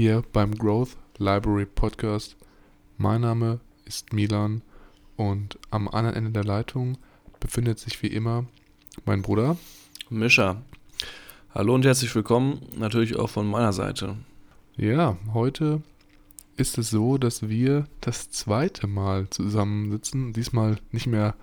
[0.00, 2.34] hier beim Growth Library Podcast.
[2.96, 4.62] Mein Name ist Milan
[5.16, 6.96] und am anderen Ende der Leitung
[7.38, 8.46] befindet sich wie immer
[9.04, 9.58] mein Bruder
[10.08, 10.62] Mischa.
[11.54, 14.16] Hallo und herzlich willkommen, natürlich auch von meiner Seite.
[14.78, 15.82] Ja, heute
[16.56, 20.32] ist es so, dass wir das zweite Mal zusammensitzen.
[20.32, 21.34] Diesmal nicht mehr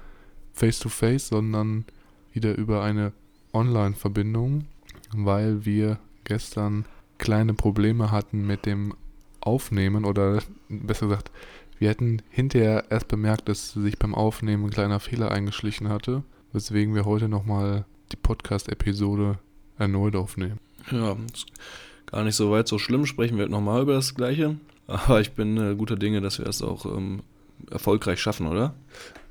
[0.54, 1.86] face to face, sondern
[2.34, 3.14] wieder über eine
[3.54, 4.66] Online-Verbindung,
[5.14, 6.86] weil wir gestern
[7.18, 8.94] kleine Probleme hatten mit dem
[9.42, 11.32] Aufnehmen oder besser gesagt,
[11.80, 16.96] wir hätten hinterher erst bemerkt, dass sich beim Aufnehmen ein kleiner Fehler eingeschlichen hatte, weswegen
[16.96, 19.38] wir heute nochmal die Podcast-Episode
[19.78, 20.60] erneut aufnehmen.
[20.92, 21.46] Ja, ist
[22.06, 24.58] gar nicht so weit so schlimm, sprechen wir nochmal über das Gleiche.
[24.88, 27.22] Aber ich bin äh, guter Dinge, dass wir es auch ähm,
[27.70, 28.74] erfolgreich schaffen, oder?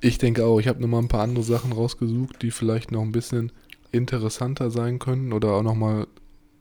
[0.00, 3.12] Ich denke auch, ich habe nochmal ein paar andere Sachen rausgesucht, die vielleicht noch ein
[3.12, 3.52] bisschen
[3.92, 6.06] interessanter sein könnten oder auch nochmal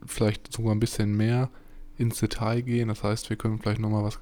[0.05, 1.49] vielleicht sogar ein bisschen mehr
[1.97, 2.89] ins Detail gehen.
[2.89, 4.19] Das heißt, wir können vielleicht nochmal was,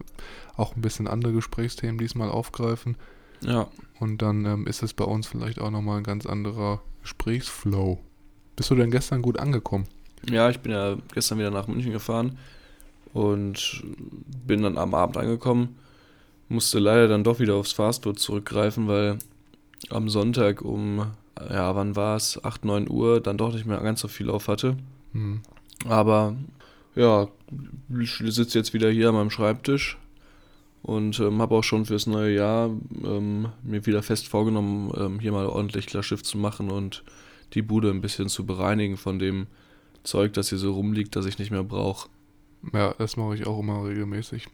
[0.56, 2.98] auch ein bisschen andere Gesprächsthemen diesmal aufgreifen.
[3.42, 3.67] Ja.
[4.00, 8.00] Und dann ähm, ist es bei uns vielleicht auch nochmal ein ganz anderer Gesprächsflow.
[8.56, 9.88] Bist du denn gestern gut angekommen?
[10.30, 12.38] Ja, ich bin ja gestern wieder nach München gefahren
[13.14, 13.84] und
[14.45, 15.76] bin dann am Abend angekommen.
[16.50, 19.17] Musste leider dann doch wieder aufs Fastfood zurückgreifen, weil
[19.89, 21.11] am Sonntag um,
[21.50, 22.44] ja, wann war es?
[22.44, 24.78] 8, 9 Uhr dann doch nicht mehr ganz so viel auf hatte.
[25.14, 25.42] Hm.
[25.88, 26.36] Aber
[26.95, 27.28] ja,
[28.00, 29.98] ich sitze jetzt wieder hier an meinem Schreibtisch
[30.81, 32.70] und ähm, habe auch schon fürs neue Jahr
[33.03, 37.04] ähm, mir wieder fest vorgenommen, ähm, hier mal ordentlich klar Schiff zu machen und
[37.54, 39.48] die Bude ein bisschen zu bereinigen von dem
[40.04, 42.10] Zeug, das hier so rumliegt, das ich nicht mehr brauche.
[42.73, 44.48] Ja, das mache ich auch immer regelmäßig.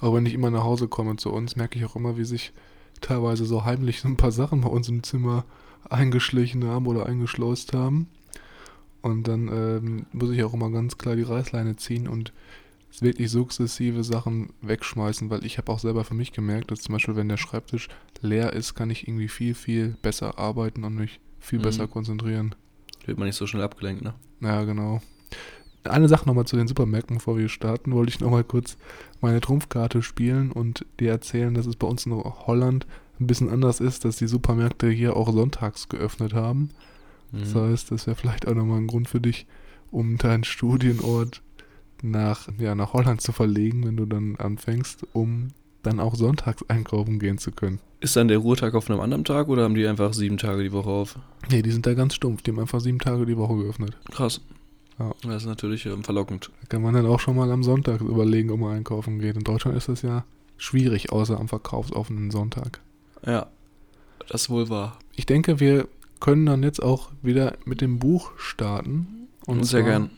[0.00, 2.52] Auch wenn ich immer nach Hause komme zu uns, merke ich auch immer, wie sich
[3.00, 5.44] teilweise so heimlich so ein paar Sachen bei uns im Zimmer
[5.88, 8.08] eingeschlichen haben oder eingeschleust haben.
[9.02, 12.32] Und dann ähm, muss ich auch immer ganz klar die Reißleine ziehen und
[13.00, 17.14] wirklich sukzessive Sachen wegschmeißen, weil ich habe auch selber für mich gemerkt, dass zum Beispiel,
[17.16, 17.88] wenn der Schreibtisch
[18.22, 21.62] leer ist, kann ich irgendwie viel, viel besser arbeiten und mich viel Mhm.
[21.64, 22.54] besser konzentrieren.
[23.06, 24.14] Wird man nicht so schnell abgelenkt, ne?
[24.40, 25.00] Ja, genau.
[25.84, 28.76] Eine Sache nochmal zu den Supermärkten, bevor wir starten, wollte ich nochmal kurz
[29.20, 32.86] meine Trumpfkarte spielen und dir erzählen, dass es bei uns in Holland
[33.20, 36.70] ein bisschen anders ist, dass die Supermärkte hier auch sonntags geöffnet haben.
[37.32, 37.60] Das Mhm.
[37.70, 39.46] heißt, das wäre vielleicht auch nochmal ein Grund für dich,
[39.90, 41.42] um deinen Studienort
[42.02, 45.48] nach, ja, nach Holland zu verlegen, wenn du dann anfängst, um
[45.82, 47.80] dann auch sonntags einkaufen gehen zu können.
[48.00, 50.72] Ist dann der Ruhetag auf einem anderen Tag oder haben die einfach sieben Tage die
[50.72, 51.18] Woche auf?
[51.50, 52.42] Nee, die sind da ganz stumpf.
[52.42, 53.96] Die haben einfach sieben Tage die Woche geöffnet.
[54.12, 54.40] Krass.
[54.98, 55.12] Ja.
[55.22, 56.50] Das ist natürlich ähm, verlockend.
[56.60, 59.36] Da kann man dann auch schon mal am Sonntag überlegen, ob man einkaufen geht.
[59.36, 60.24] In Deutschland ist das ja
[60.56, 62.80] schwierig, außer am verkaufsoffenen Sonntag.
[63.26, 63.46] Ja,
[64.28, 64.98] das wohl wahr.
[65.16, 65.88] Ich denke, wir
[66.20, 69.28] können dann jetzt auch wieder mit dem Buch starten.
[69.46, 70.10] Und Sehr zwar- gern.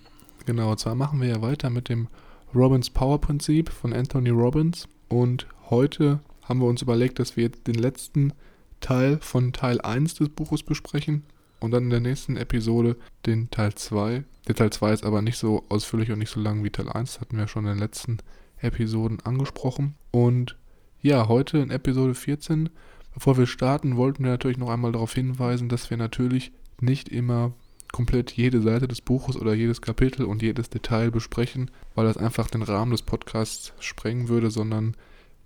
[0.47, 2.09] Genau, zwar machen wir ja weiter mit dem
[2.55, 4.89] Robbins Power Prinzip von Anthony Robbins.
[5.09, 8.33] Und heute haben wir uns überlegt, dass wir jetzt den letzten
[8.81, 11.22] Teil von Teil 1 des Buches besprechen
[11.60, 12.97] und dann in der nächsten Episode
[13.27, 14.25] den Teil 2.
[14.49, 17.12] Der Teil 2 ist aber nicht so ausführlich und nicht so lang wie Teil 1.
[17.12, 18.19] Das hatten wir schon in den letzten
[18.59, 19.94] Episoden angesprochen.
[20.10, 20.56] Und
[21.03, 22.71] ja, heute in Episode 14,
[23.15, 27.53] bevor wir starten, wollten wir natürlich noch einmal darauf hinweisen, dass wir natürlich nicht immer
[27.93, 32.48] komplett jede Seite des Buches oder jedes Kapitel und jedes Detail besprechen, weil das einfach
[32.48, 34.97] den Rahmen des Podcasts sprengen würde, sondern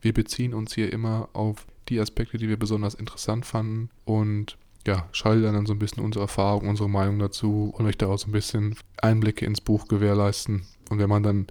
[0.01, 5.09] wir beziehen uns hier immer auf die Aspekte, die wir besonders interessant fanden und ja,
[5.13, 8.29] schildern dann so ein bisschen unsere Erfahrung, unsere Meinung dazu und euch da auch so
[8.29, 10.67] ein bisschen Einblicke ins Buch gewährleisten.
[10.91, 11.47] Und wenn man dann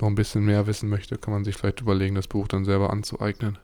[0.00, 2.90] noch ein bisschen mehr wissen möchte, kann man sich vielleicht überlegen, das Buch dann selber
[2.90, 3.58] anzueignen.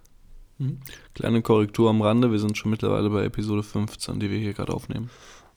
[0.58, 0.78] Mhm.
[1.14, 4.74] Kleine Korrektur am Rande, wir sind schon mittlerweile bei Episode 15, die wir hier gerade
[4.74, 5.10] aufnehmen.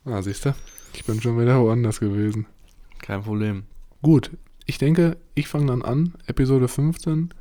[0.06, 0.56] Ah, siehst du?
[0.94, 2.46] Ich bin schon wieder woanders gewesen.
[3.00, 3.64] Kein Problem.
[4.02, 4.32] Gut,
[4.66, 7.34] ich denke, ich fange dann an, Episode 15,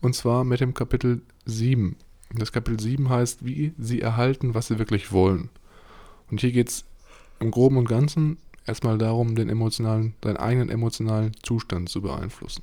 [0.00, 1.96] und zwar mit dem Kapitel 7.
[2.34, 5.48] Das Kapitel 7 heißt, wie sie erhalten, was sie wirklich wollen.
[6.30, 6.84] Und hier geht es
[7.40, 12.62] im Groben und Ganzen erstmal darum, den emotionalen, deinen eigenen emotionalen Zustand zu beeinflussen.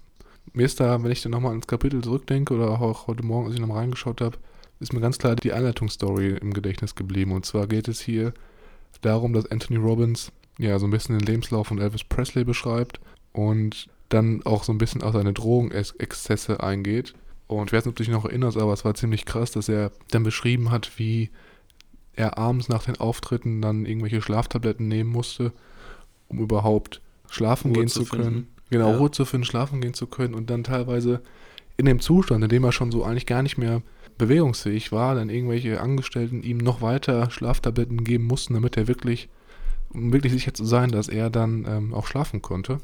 [0.56, 3.56] Mir ist da, wenn ich dann nochmal ans Kapitel zurückdenke oder auch heute Morgen, als
[3.56, 4.38] ich nochmal reingeschaut habe,
[4.80, 7.34] ist mir ganz klar die Einleitungsstory im Gedächtnis geblieben.
[7.34, 8.34] Und zwar geht es hier
[9.02, 13.02] darum, dass Anthony Robbins ja so ein bisschen den Lebenslauf von Elvis Presley beschreibt
[13.34, 17.14] und dann auch so ein bisschen auf seine Drogenexzesse eingeht.
[17.48, 19.68] Und ich weiß nicht, ob du dich noch erinnerst, aber es war ziemlich krass, dass
[19.68, 21.32] er dann beschrieben hat, wie
[22.14, 25.52] er abends nach den Auftritten dann irgendwelche Schlaftabletten nehmen musste,
[26.30, 28.24] um überhaupt schlafen Ruhe gehen zu können.
[28.24, 28.55] finden.
[28.70, 28.98] Genau, Ja.
[28.98, 31.22] Ruhe zu finden, schlafen gehen zu können und dann teilweise
[31.78, 33.82] in dem Zustand, in dem er schon so eigentlich gar nicht mehr
[34.18, 39.30] bewegungsfähig war, dann irgendwelche Angestellten ihm noch weiter Schlaftabletten geben mussten, damit er wirklich,
[39.90, 42.80] um wirklich sicher zu sein, dass er dann ähm, auch schlafen konnte.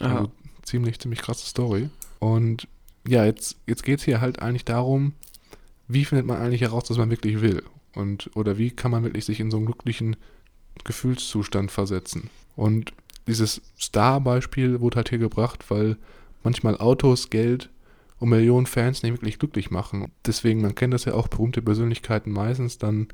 [0.00, 0.16] Ja.
[0.16, 0.32] Also
[0.62, 1.88] ziemlich, ziemlich krasse Story.
[2.18, 2.66] Und
[3.06, 5.14] ja, jetzt, jetzt geht es hier halt eigentlich darum,
[5.88, 7.62] wie findet man eigentlich heraus, dass man wirklich will?
[7.94, 10.16] Und, oder wie kann man wirklich sich in so einen glücklichen
[10.84, 12.30] Gefühlszustand versetzen?
[12.56, 12.92] Und
[13.26, 15.96] dieses Star-Beispiel wurde halt hier gebracht, weil
[16.42, 17.70] manchmal Autos, Geld
[18.18, 20.10] und Millionen Fans nicht wirklich glücklich machen.
[20.26, 23.08] Deswegen, man kennt das ja auch, berühmte Persönlichkeiten meistens dann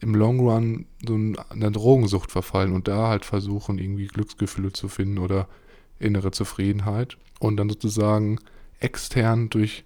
[0.00, 4.88] im Long Run so in einer Drogensucht verfallen und da halt versuchen, irgendwie Glücksgefühle zu
[4.88, 5.48] finden oder
[5.98, 8.38] innere Zufriedenheit und dann sozusagen
[8.80, 9.84] extern durch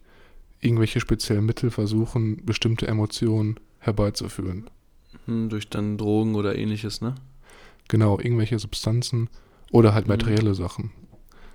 [0.61, 4.69] irgendwelche speziellen Mittel versuchen, bestimmte Emotionen herbeizuführen.
[5.27, 7.15] Hm, durch dann Drogen oder ähnliches, ne?
[7.89, 9.29] Genau, irgendwelche Substanzen
[9.73, 10.13] oder halt Mhm.
[10.13, 10.91] materielle Sachen.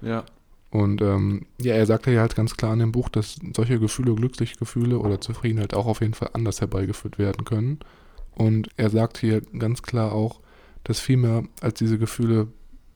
[0.01, 0.23] Ja.
[0.69, 4.15] Und ähm, ja, er sagte ja halt ganz klar in dem Buch, dass solche Gefühle,
[4.15, 7.79] Glücklichgefühle oder Zufriedenheit auch auf jeden Fall anders herbeigeführt werden können.
[8.35, 10.39] Und er sagt hier ganz klar auch,
[10.85, 12.47] dass vielmehr als diese Gefühle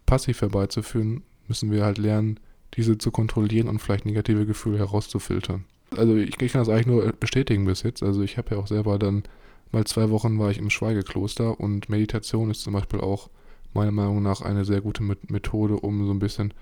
[0.06, 2.40] passiv herbeizuführen, müssen wir halt lernen,
[2.76, 5.66] diese zu kontrollieren und vielleicht negative Gefühle herauszufiltern.
[5.96, 8.04] Also ich, ich kann das eigentlich nur bestätigen bis jetzt.
[8.04, 9.24] Also ich habe ja auch selber dann
[9.72, 13.30] mal zwei Wochen war ich im Schweigekloster und Meditation ist zum Beispiel auch
[13.76, 16.54] meiner Meinung nach eine sehr gute Met- Methode, um so ein bisschen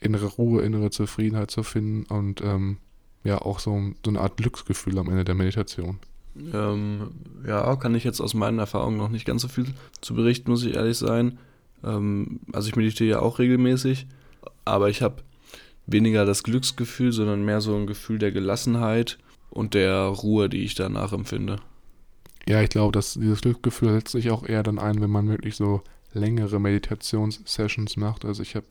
[0.00, 2.78] innere Ruhe, innere Zufriedenheit zu finden und ähm,
[3.24, 5.98] ja auch so, so eine Art Glücksgefühl am Ende der Meditation.
[6.52, 7.10] Ähm,
[7.46, 9.66] ja, kann ich jetzt aus meinen Erfahrungen noch nicht ganz so viel
[10.00, 11.38] zu berichten, muss ich ehrlich sein.
[11.82, 14.06] Ähm, also ich meditiere ja auch regelmäßig,
[14.64, 15.22] aber ich habe
[15.86, 19.18] weniger das Glücksgefühl, sondern mehr so ein Gefühl der Gelassenheit
[19.50, 21.56] und der Ruhe, die ich danach empfinde.
[22.48, 25.56] Ja, ich glaube, dass dieses Glücksgefühl setzt sich auch eher dann ein, wenn man wirklich
[25.56, 25.82] so
[26.16, 28.24] längere Meditationssessions macht.
[28.24, 28.66] Also ich habe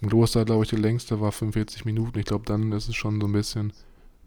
[0.00, 2.18] im Kloster, glaube ich, die längste war 45 Minuten.
[2.18, 3.72] Ich glaube, dann ist es schon so ein bisschen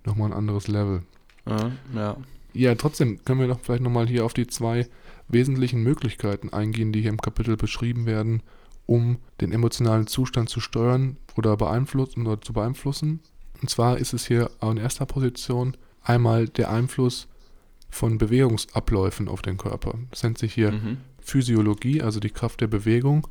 [0.05, 1.03] nochmal ein anderes Level.
[1.45, 2.17] Ja, ja.
[2.53, 4.87] Ja, trotzdem können wir doch vielleicht nochmal hier auf die zwei
[5.27, 8.41] wesentlichen Möglichkeiten eingehen, die hier im Kapitel beschrieben werden,
[8.85, 13.19] um den emotionalen Zustand zu steuern oder beeinflussen oder zu beeinflussen.
[13.61, 17.27] Und zwar ist es hier an erster Position einmal der Einfluss
[17.89, 19.95] von Bewegungsabläufen auf den Körper.
[20.09, 20.97] Das nennt sich hier Mhm.
[21.27, 23.27] Physiologie, also die Kraft der Bewegung.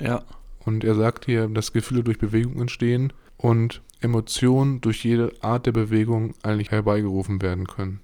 [0.00, 0.22] Ja,
[0.64, 5.72] Und er sagt hier, dass Gefühle durch Bewegung entstehen und Emotionen durch jede Art der
[5.72, 7.98] Bewegung eigentlich herbeigerufen werden können.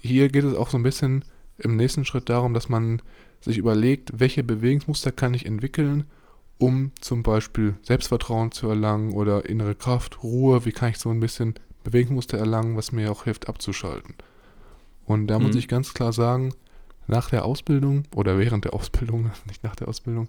[0.00, 1.24] Hier geht es auch so ein bisschen
[1.58, 3.00] im nächsten Schritt darum, dass man
[3.40, 6.04] sich überlegt, welche Bewegungsmuster kann ich entwickeln,
[6.58, 11.20] um zum Beispiel Selbstvertrauen zu erlangen oder innere Kraft, Ruhe, wie kann ich so ein
[11.20, 11.54] bisschen
[11.84, 14.14] Bewegungsmuster erlangen, was mir auch hilft abzuschalten.
[15.06, 15.58] Und da muss Mhm.
[15.58, 16.52] ich ganz klar sagen,
[17.10, 20.28] nach der Ausbildung oder während der Ausbildung, nicht nach der Ausbildung,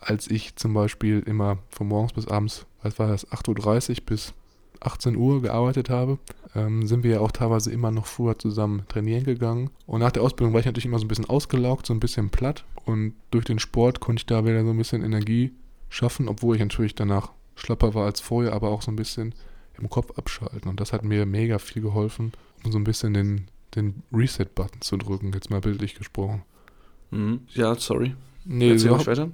[0.00, 4.34] als ich zum Beispiel immer von morgens bis abends, was war das, 8.30 Uhr bis
[4.80, 6.18] 18 Uhr gearbeitet habe,
[6.54, 9.70] ähm, sind wir ja auch teilweise immer noch früher zusammen trainieren gegangen.
[9.86, 12.30] Und nach der Ausbildung war ich natürlich immer so ein bisschen ausgelaugt, so ein bisschen
[12.30, 12.64] platt.
[12.84, 15.52] Und durch den Sport konnte ich da wieder so ein bisschen Energie
[15.88, 19.34] schaffen, obwohl ich natürlich danach schlapper war als vorher, aber auch so ein bisschen
[19.78, 20.68] im Kopf abschalten.
[20.68, 22.32] Und das hat mir mega viel geholfen,
[22.64, 26.42] um so ein bisschen den, den Reset-Button zu drücken, jetzt mal bildlich gesprochen.
[27.10, 27.40] mhm.
[27.54, 28.14] ja, sorry.
[28.50, 29.28] Nee, Erzähl überhaupt- weiter.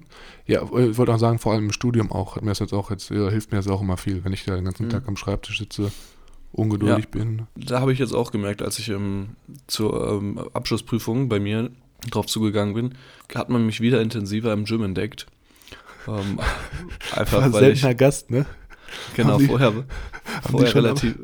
[0.46, 2.90] ja, ich wollte auch sagen, vor allem im Studium auch, hat mir das jetzt auch
[2.90, 4.90] jetzt, äh, hilft mir das auch immer viel, wenn ich da den ganzen Mhm.
[4.90, 5.92] Tag am Schreibtisch sitze,
[6.52, 7.42] ungeduldig bin.
[7.54, 9.36] Da habe ich jetzt auch gemerkt, als ich ähm,
[9.68, 11.70] zur ähm, Abschlussprüfung bei mir
[12.10, 12.94] drauf zugegangen bin,
[13.34, 15.26] hat man mich wieder intensiver im Gym entdeckt.
[16.08, 16.40] Ähm,
[17.14, 18.46] einfach War weil ich, seltener Gast, ne?
[19.14, 21.18] genau, Haben vorher, die vorher relativ,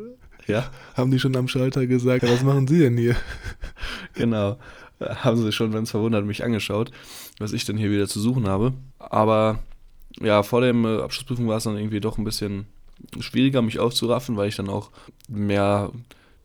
[0.50, 3.16] ja, Haben die schon am Schalter gesagt, was machen Sie denn hier?
[4.14, 4.59] genau,
[5.00, 6.90] haben sie schon ganz verwundert mich angeschaut,
[7.38, 8.75] was ich denn hier wieder zu suchen habe.
[8.99, 9.61] Aber
[10.21, 12.66] ja, vor der äh, Abschlussprüfung war es dann irgendwie doch ein bisschen
[13.19, 14.90] schwieriger, mich aufzuraffen, weil ich dann auch
[15.28, 15.90] mehr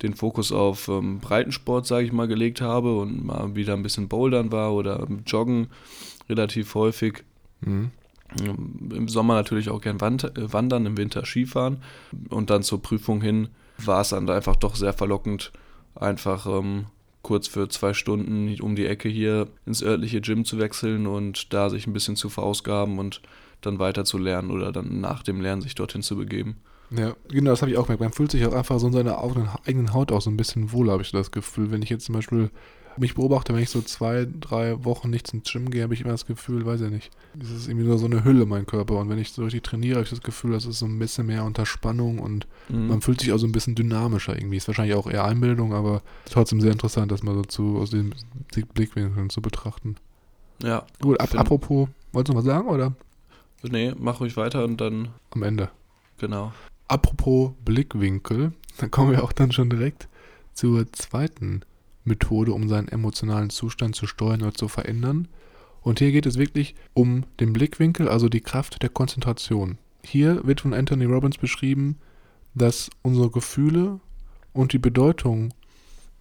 [0.01, 4.07] den Fokus auf ähm, Breitensport, sage ich mal, gelegt habe und mal wieder ein bisschen
[4.07, 5.67] Bouldern war oder Joggen
[6.29, 7.23] relativ häufig.
[7.61, 7.91] Mhm.
[8.41, 11.77] Ähm, Im Sommer natürlich auch gern Wand äh, wandern, im Winter Skifahren.
[12.29, 15.51] Und dann zur Prüfung hin war es dann einfach doch sehr verlockend,
[15.95, 16.85] einfach ähm,
[17.21, 21.69] kurz für zwei Stunden um die Ecke hier ins örtliche Gym zu wechseln und da
[21.69, 23.21] sich ein bisschen zu verausgaben und
[23.61, 26.57] dann weiter zu lernen oder dann nach dem Lernen sich dorthin zu begeben.
[26.91, 28.01] Ja, genau, das habe ich auch gemerkt.
[28.01, 29.19] Man fühlt sich auch einfach so in seiner
[29.65, 31.71] eigenen Haut auch so ein bisschen wohl, habe ich das Gefühl.
[31.71, 32.51] Wenn ich jetzt zum Beispiel
[32.97, 36.11] mich beobachte, wenn ich so zwei, drei Wochen nicht zum Gym gehe, habe ich immer
[36.11, 38.97] das Gefühl, weiß ich nicht, es ist irgendwie nur so eine Hülle, mein Körper.
[38.99, 41.27] Und wenn ich so richtig trainiere, habe ich das Gefühl, das ist so ein bisschen
[41.27, 42.87] mehr unter Spannung und Mhm.
[42.87, 44.57] man fühlt sich auch so ein bisschen dynamischer irgendwie.
[44.57, 48.15] Ist wahrscheinlich auch eher Einbildung, aber trotzdem sehr interessant, das mal so zu, aus den
[48.73, 49.95] Blickwinkeln zu betrachten.
[50.63, 50.85] Ja.
[51.01, 52.93] Gut, ab, apropos, wolltest du noch was sagen oder
[53.63, 55.69] Nee, mach ruhig weiter und dann, am Ende?
[56.19, 56.53] genau.
[56.87, 60.07] Apropos Blickwinkel, dann kommen wir auch dann schon direkt
[60.53, 61.61] zur zweiten
[62.05, 65.27] Methode, um seinen emotionalen Zustand zu steuern oder zu verändern.
[65.81, 69.77] Und hier geht es wirklich um den Blickwinkel, also die Kraft der Konzentration.
[70.03, 71.97] Hier wird von Anthony Robbins beschrieben,
[72.53, 73.99] dass unsere Gefühle
[74.53, 75.53] und die Bedeutung,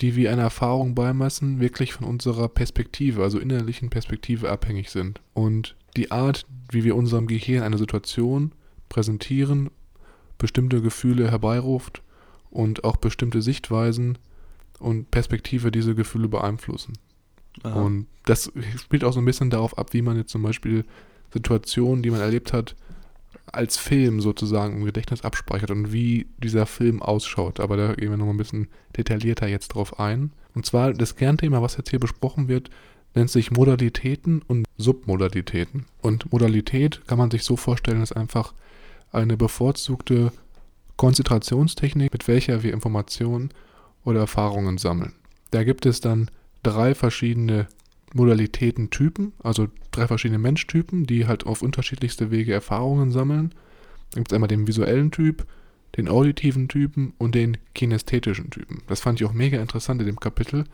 [0.01, 5.21] die wir einer Erfahrung beimessen, wirklich von unserer Perspektive, also innerlichen Perspektive abhängig sind.
[5.33, 8.53] Und die Art, wie wir unserem Gehirn eine Situation
[8.89, 9.71] präsentieren,
[10.39, 12.03] bestimmte Gefühle herbeiruft
[12.51, 14.19] und auch bestimmte Sichtweisen
[14.85, 16.93] und Perspektive diese Gefühle beeinflussen.
[17.63, 17.81] Aha.
[17.81, 20.85] Und das spielt auch so ein bisschen darauf ab, wie man jetzt zum Beispiel
[21.33, 22.77] Situationen, die man erlebt hat,
[23.47, 27.61] als Film sozusagen im Gedächtnis abspeichert und wie dieser Film ausschaut.
[27.61, 30.33] Aber da gehen wir noch ein bisschen detaillierter jetzt drauf ein.
[30.55, 32.71] Und zwar das Kernthema, was jetzt hier besprochen wird,
[33.15, 35.87] nennt sich Modalitäten und Submodalitäten.
[36.03, 38.55] Und Modalität kann man sich so vorstellen, ist einfach
[39.13, 40.33] eine bevorzugte
[40.97, 43.51] Konzentrationstechnik, mit welcher wir Informationen
[44.05, 45.13] oder Erfahrungen sammeln.
[45.51, 46.31] Da gibt es dann
[46.63, 47.69] drei verschiedene
[48.15, 53.55] Modalitätentypen, also drei verschiedene Menschtypen, die halt auf unterschiedlichste Wege Erfahrungen sammeln.
[54.13, 55.47] Da gibt es einmal den visuellen Typ,
[55.97, 58.83] den auditiven Typen und den kinästhetischen Typen.
[58.89, 60.65] Das fand ich auch mega interessant in dem Kapitel,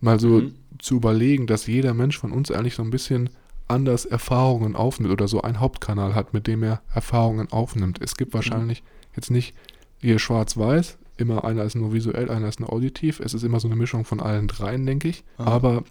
[0.00, 0.54] mal so Mhm.
[0.78, 3.30] zu überlegen, dass jeder Mensch von uns eigentlich so ein bisschen
[3.68, 8.00] anders Erfahrungen aufnimmt oder so einen Hauptkanal hat, mit dem er Erfahrungen aufnimmt.
[8.02, 8.82] Es gibt wahrscheinlich
[9.16, 9.54] jetzt nicht
[9.98, 13.20] hier schwarz-weiß, immer einer ist nur visuell, einer ist nur auditiv.
[13.20, 15.24] Es ist immer so eine Mischung von allen dreien, denke ich.
[15.38, 15.50] Aha.
[15.50, 15.84] Aber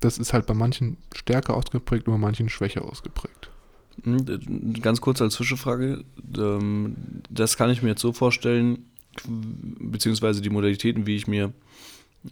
[0.00, 3.50] das ist halt bei manchen stärker ausgeprägt und bei manchen schwächer ausgeprägt.
[4.04, 6.04] Hm, Ganz kurz als Zwischenfrage.
[6.38, 6.96] ähm,
[7.30, 8.84] Das kann ich mir jetzt so vorstellen,
[9.80, 11.52] beziehungsweise die Modalitäten, wie ich mir,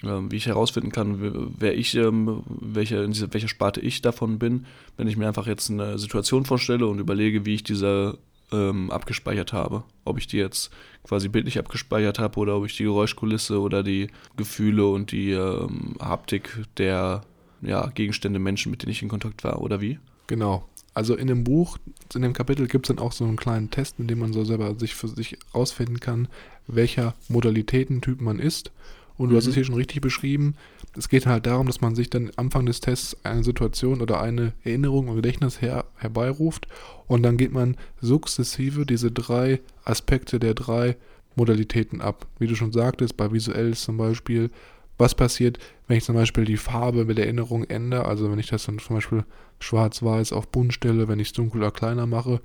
[0.05, 4.38] ähm, wie ich herausfinden kann, wer- ich, ähm, welche, in dieser, welcher Sparte ich davon
[4.38, 8.19] bin, wenn ich mir einfach jetzt eine Situation vorstelle und überlege, wie ich diese
[8.53, 9.85] ähm, abgespeichert habe.
[10.05, 10.71] Ob ich die jetzt
[11.05, 15.95] quasi bildlich abgespeichert habe oder ob ich die Geräuschkulisse oder die Gefühle und die ähm,
[16.00, 17.23] Haptik der
[17.62, 19.99] ja, Gegenstände, Menschen, mit denen ich in Kontakt war, oder wie?
[20.26, 20.69] Genau.
[20.95, 21.79] Also in dem Buch,
[22.15, 24.45] in dem Kapitel gibt es dann auch so einen kleinen Test, mit dem man so
[24.45, 26.29] selber sich für sich rausfinden kann,
[26.67, 28.73] welcher Modalitätentyp man ist.
[29.19, 29.50] Und du hast Mhm.
[29.50, 30.57] es hier schon richtig beschrieben.
[30.97, 34.21] Es geht halt darum, dass man sich dann am Anfang des Tests eine Situation oder
[34.21, 36.67] eine Erinnerung im Gedächtnis her, herbeiruft
[37.07, 40.97] und dann geht man sukzessive diese drei Aspekte der drei
[41.35, 42.26] Modalitäten ab.
[42.38, 44.50] Wie du schon sagtest, bei visuell ist zum Beispiel,
[44.99, 48.49] was passiert, wenn ich zum Beispiel die Farbe mit der Erinnerung ändere, also wenn ich
[48.49, 49.25] das dann zum Beispiel
[49.61, 52.41] schwarz-weiß auf bunt stelle, wenn ich es dunkel oder kleiner mache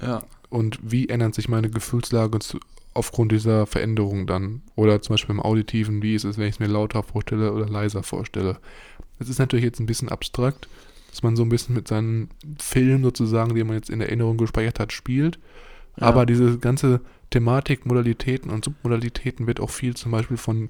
[0.00, 0.22] Ja.
[0.48, 2.58] und wie ändert sich meine Gefühlslage zu,
[3.00, 4.60] aufgrund dieser Veränderung dann?
[4.76, 7.66] Oder zum Beispiel im Auditiven, wie ist es, wenn ich es mir lauter vorstelle oder
[7.66, 8.58] leiser vorstelle?
[9.18, 10.68] Das ist natürlich jetzt ein bisschen abstrakt,
[11.10, 12.28] dass man so ein bisschen mit seinen
[12.58, 15.38] Filmen sozusagen, die man jetzt in Erinnerung gespeichert hat, spielt.
[15.96, 16.08] Ja.
[16.08, 20.68] Aber diese ganze Thematik, Modalitäten und Submodalitäten wird auch viel zum Beispiel von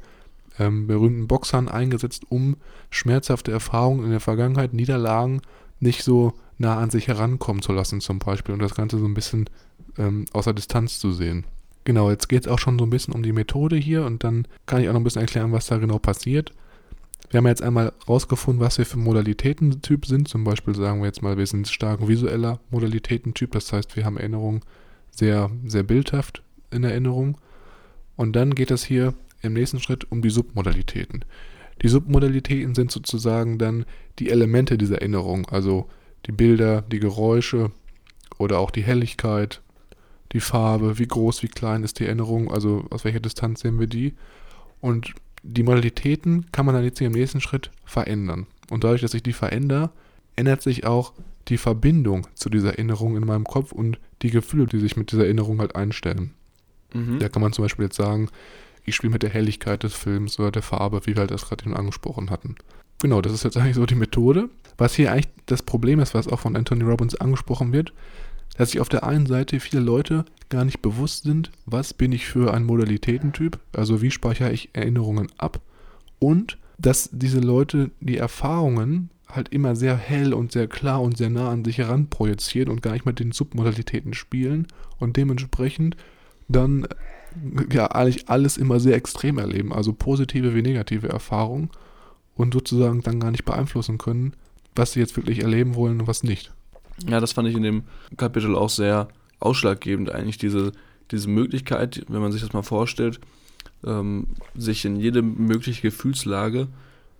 [0.60, 2.56] ähm, berühmten Boxern eingesetzt, um
[2.90, 5.42] schmerzhafte Erfahrungen in der Vergangenheit, Niederlagen
[5.80, 9.14] nicht so nah an sich herankommen zu lassen zum Beispiel und das Ganze so ein
[9.14, 9.50] bisschen
[9.98, 11.44] ähm, außer Distanz zu sehen.
[11.90, 14.46] Genau, jetzt geht es auch schon so ein bisschen um die Methode hier und dann
[14.64, 16.52] kann ich auch noch ein bisschen erklären, was da genau passiert.
[17.30, 20.28] Wir haben jetzt einmal rausgefunden, was wir für Modalitätentyp sind.
[20.28, 23.50] Zum Beispiel sagen wir jetzt mal, wir sind stark visueller Modalitätentyp.
[23.50, 24.60] Das heißt, wir haben Erinnerungen
[25.10, 27.38] sehr, sehr bildhaft in Erinnerung.
[28.14, 31.24] Und dann geht es hier im nächsten Schritt um die Submodalitäten.
[31.82, 33.84] Die Submodalitäten sind sozusagen dann
[34.20, 35.88] die Elemente dieser Erinnerung, also
[36.26, 37.72] die Bilder, die Geräusche
[38.38, 39.60] oder auch die Helligkeit,
[40.32, 43.86] die Farbe, wie groß, wie klein ist die Erinnerung, also aus welcher Distanz sehen wir
[43.86, 44.14] die.
[44.80, 48.46] Und die Modalitäten kann man dann jetzt hier im nächsten Schritt verändern.
[48.70, 49.90] Und dadurch, dass ich die verändere,
[50.36, 51.12] ändert sich auch
[51.48, 55.24] die Verbindung zu dieser Erinnerung in meinem Kopf und die Gefühle, die sich mit dieser
[55.24, 56.32] Erinnerung halt einstellen.
[56.94, 57.18] Mhm.
[57.18, 58.28] Da kann man zum Beispiel jetzt sagen,
[58.84, 61.64] ich spiele mit der Helligkeit des Films oder der Farbe, wie wir halt das gerade
[61.64, 62.56] eben angesprochen hatten.
[63.00, 64.48] Genau, das ist jetzt eigentlich so die Methode.
[64.78, 67.92] Was hier eigentlich das Problem ist, was auch von Anthony Robbins angesprochen wird,
[68.60, 72.26] dass sich auf der einen Seite viele Leute gar nicht bewusst sind, was bin ich
[72.26, 75.62] für ein Modalitätentyp, also wie speichere ich Erinnerungen ab
[76.18, 81.30] und dass diese Leute die Erfahrungen halt immer sehr hell und sehr klar und sehr
[81.30, 84.66] nah an sich heranprojizieren und gar nicht mit den Submodalitäten spielen
[84.98, 85.96] und dementsprechend
[86.46, 86.86] dann
[87.72, 91.70] ja eigentlich alles immer sehr extrem erleben, also positive wie negative Erfahrungen
[92.34, 94.34] und sozusagen dann gar nicht beeinflussen können,
[94.76, 96.52] was sie jetzt wirklich erleben wollen und was nicht.
[97.08, 97.82] Ja, das fand ich in dem
[98.16, 100.72] Kapitel auch sehr ausschlaggebend, eigentlich diese,
[101.10, 103.20] diese Möglichkeit, wenn man sich das mal vorstellt,
[103.84, 106.68] ähm, sich in jede mögliche Gefühlslage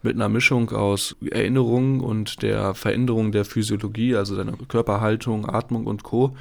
[0.02, 6.02] mit einer Mischung aus Erinnerungen und der Veränderung der Physiologie, also deiner Körperhaltung, Atmung und
[6.02, 6.36] Co.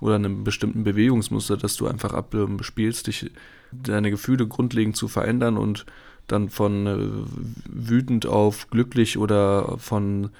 [0.00, 3.30] oder einem bestimmten Bewegungsmuster, das du einfach abspielst, dich
[3.72, 5.86] deine Gefühle grundlegend zu verändern und
[6.26, 6.96] dann von äh,
[7.68, 10.30] wütend auf glücklich oder von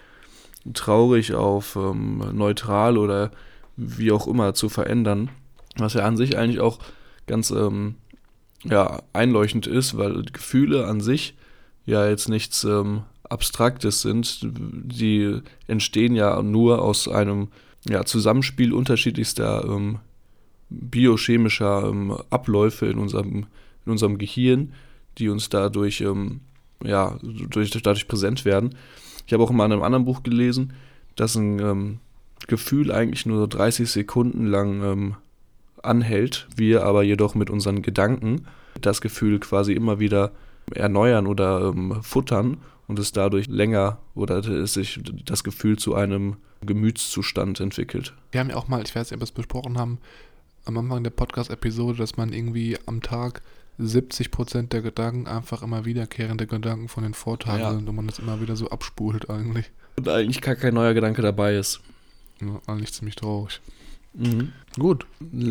[0.72, 3.30] traurig auf ähm, neutral oder
[3.76, 5.30] wie auch immer zu verändern.
[5.76, 6.78] Was ja an sich eigentlich auch
[7.26, 7.94] ganz ähm,
[8.64, 11.34] ja, einleuchtend ist, weil Gefühle an sich
[11.86, 14.40] ja jetzt nichts ähm, Abstraktes sind.
[14.42, 17.48] Die entstehen ja nur aus einem
[17.88, 20.00] ja, Zusammenspiel unterschiedlichster ähm,
[20.68, 23.46] biochemischer ähm, Abläufe in unserem,
[23.86, 24.72] in unserem Gehirn,
[25.18, 26.40] die uns dadurch, ähm,
[26.84, 28.76] ja, durch, dadurch präsent werden.
[29.30, 30.72] Ich habe auch in einem anderen Buch gelesen,
[31.14, 32.00] dass ein ähm,
[32.48, 35.14] Gefühl eigentlich nur 30 Sekunden lang ähm,
[35.84, 38.46] anhält, wir aber jedoch mit unseren Gedanken
[38.80, 40.32] das Gefühl quasi immer wieder
[40.74, 42.56] erneuern oder ähm, futtern
[42.88, 48.12] und es dadurch länger oder es sich das Gefühl zu einem Gemütszustand entwickelt.
[48.32, 49.98] Wir haben ja auch mal, ich weiß nicht, ob wir es besprochen haben,
[50.64, 53.42] am Anfang der Podcast-Episode, dass man irgendwie am Tag
[53.80, 57.72] 70% der Gedanken einfach immer wiederkehrende Gedanken von den Vortagen ja.
[57.72, 59.70] sind und man das immer wieder so abspult eigentlich.
[59.96, 61.80] Und eigentlich gar kein neuer Gedanke dabei ist.
[62.40, 63.60] Ja, eigentlich ziemlich traurig.
[64.14, 64.52] Mhm.
[64.78, 65.06] Gut.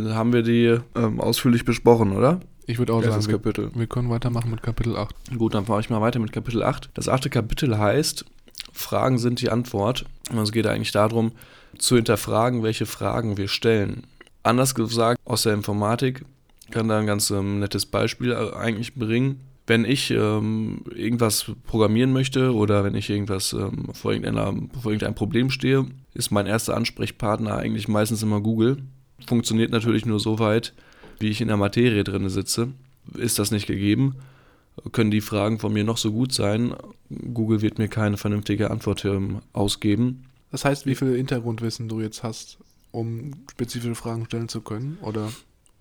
[0.09, 2.39] Haben wir die ähm, ausführlich besprochen, oder?
[2.65, 5.37] Ich würde auch sagen, wir, wir, können weitermachen mit Kapitel 8.
[5.37, 6.91] Gut, dann fahre ich mal weiter mit Kapitel 8.
[6.93, 8.25] Das achte Kapitel heißt,
[8.71, 10.05] Fragen sind die Antwort.
[10.29, 11.31] Also es geht eigentlich darum,
[11.77, 14.03] zu hinterfragen, welche Fragen wir stellen.
[14.43, 16.25] Anders gesagt, aus der Informatik
[16.71, 19.41] kann da ein ganz ähm, nettes Beispiel äh, eigentlich bringen.
[19.67, 25.51] Wenn ich ähm, irgendwas programmieren möchte oder wenn ich irgendwas ähm, vor, vor irgendeinem Problem
[25.51, 28.77] stehe, ist mein erster Ansprechpartner eigentlich meistens immer Google.
[29.27, 30.73] Funktioniert natürlich nur so weit,
[31.19, 32.69] wie ich in der Materie drin sitze.
[33.15, 34.15] Ist das nicht gegeben,
[34.91, 36.73] können die Fragen von mir noch so gut sein.
[37.33, 40.25] Google wird mir keine vernünftige Antwort ähm, ausgeben.
[40.51, 42.57] Das heißt, wie viel Hintergrundwissen du jetzt hast,
[42.91, 45.29] um spezifische Fragen stellen zu können, oder?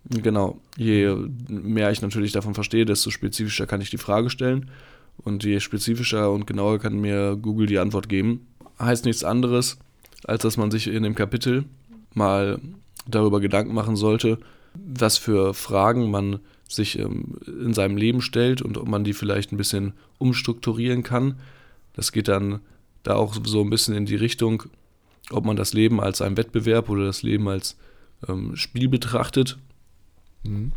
[0.05, 0.61] Genau.
[0.77, 1.15] Je
[1.49, 4.71] mehr ich natürlich davon verstehe, desto spezifischer kann ich die Frage stellen.
[5.19, 8.47] Und je spezifischer und genauer kann mir Google die Antwort geben.
[8.79, 9.79] Heißt nichts anderes,
[10.25, 11.65] als dass man sich in dem Kapitel
[12.15, 12.61] mal
[13.07, 14.39] darüber Gedanken machen sollte,
[14.75, 19.53] was für Fragen man sich ähm, in seinem Leben stellt und ob man die vielleicht
[19.53, 21.39] ein bisschen umstrukturieren kann.
[21.95, 22.61] Das geht dann
[23.03, 24.65] da auch so ein bisschen in die Richtung,
[25.31, 27.77] ob man das Leben als einen Wettbewerb oder das Leben als
[28.29, 29.59] ähm, Spiel betrachtet.
[30.43, 30.73] Mhm.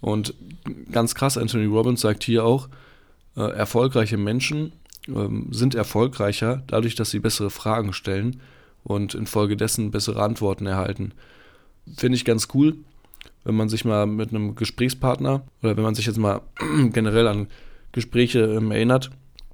[0.00, 0.34] Und
[0.90, 2.68] ganz krass, Anthony Robbins sagt hier auch,
[3.36, 4.72] äh, erfolgreiche Menschen
[5.08, 8.40] ähm, sind erfolgreicher dadurch, dass sie bessere Fragen stellen
[8.84, 11.12] und infolgedessen bessere Antworten erhalten.
[11.96, 12.76] Finde ich ganz cool
[13.46, 16.42] wenn man sich mal mit einem Gesprächspartner oder wenn man sich jetzt mal
[16.92, 17.46] generell an
[17.92, 19.10] Gespräche ähm, erinnert,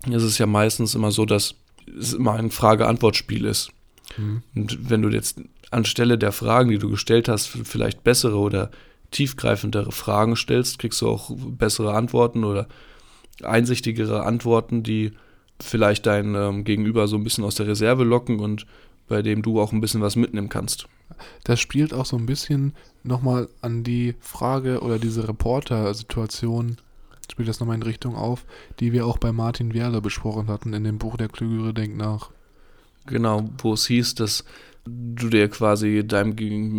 [0.08, 1.54] ist es ja meistens immer so, dass
[1.98, 3.70] es immer ein Frage-Antwort-Spiel ist.
[4.16, 4.42] Mhm.
[4.54, 8.70] Und wenn du jetzt anstelle der Fragen, die du gestellt hast, vielleicht bessere oder
[9.12, 12.66] tiefgreifendere Fragen stellst, kriegst du auch bessere Antworten oder
[13.42, 15.12] einsichtigere Antworten, die
[15.60, 18.66] vielleicht dein ähm, Gegenüber so ein bisschen aus der Reserve locken und
[19.08, 20.86] bei dem du auch ein bisschen was mitnehmen kannst.
[21.44, 22.72] Das spielt auch so ein bisschen
[23.04, 26.78] nochmal an die Frage oder diese Reporter-Situation,
[27.30, 28.44] spielt das nochmal in Richtung auf,
[28.80, 32.30] die wir auch bei Martin Werle besprochen hatten in dem Buch Der Klügere denkt nach.
[33.06, 34.44] Genau, wo es hieß, dass
[34.84, 36.36] du dir quasi deinem,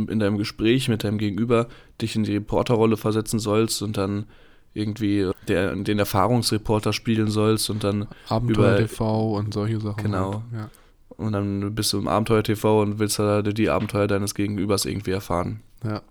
[0.09, 1.67] in deinem Gespräch mit deinem Gegenüber
[2.01, 4.25] dich in die Reporterrolle versetzen sollst und dann
[4.73, 10.03] irgendwie der, den Erfahrungsreporter spielen sollst und dann Abenteuer über, TV und solche Sachen.
[10.03, 10.33] Genau.
[10.33, 10.69] Halt, ja.
[11.17, 15.61] Und dann bist du im Abenteuer-TV und willst da die Abenteuer deines Gegenübers irgendwie erfahren.
[15.83, 16.01] Ja,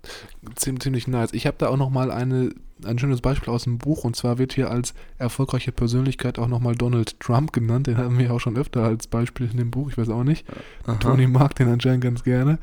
[0.54, 1.32] ziemlich, nice.
[1.32, 2.54] Ich habe da auch nochmal eine,
[2.86, 6.74] ein schönes Beispiel aus dem Buch und zwar wird hier als erfolgreiche Persönlichkeit auch nochmal
[6.74, 7.86] Donald Trump genannt.
[7.86, 10.46] Den haben wir auch schon öfter als Beispiel in dem Buch, ich weiß auch nicht.
[10.86, 10.96] Aha.
[10.96, 12.58] Tony mag den anscheinend ganz gerne.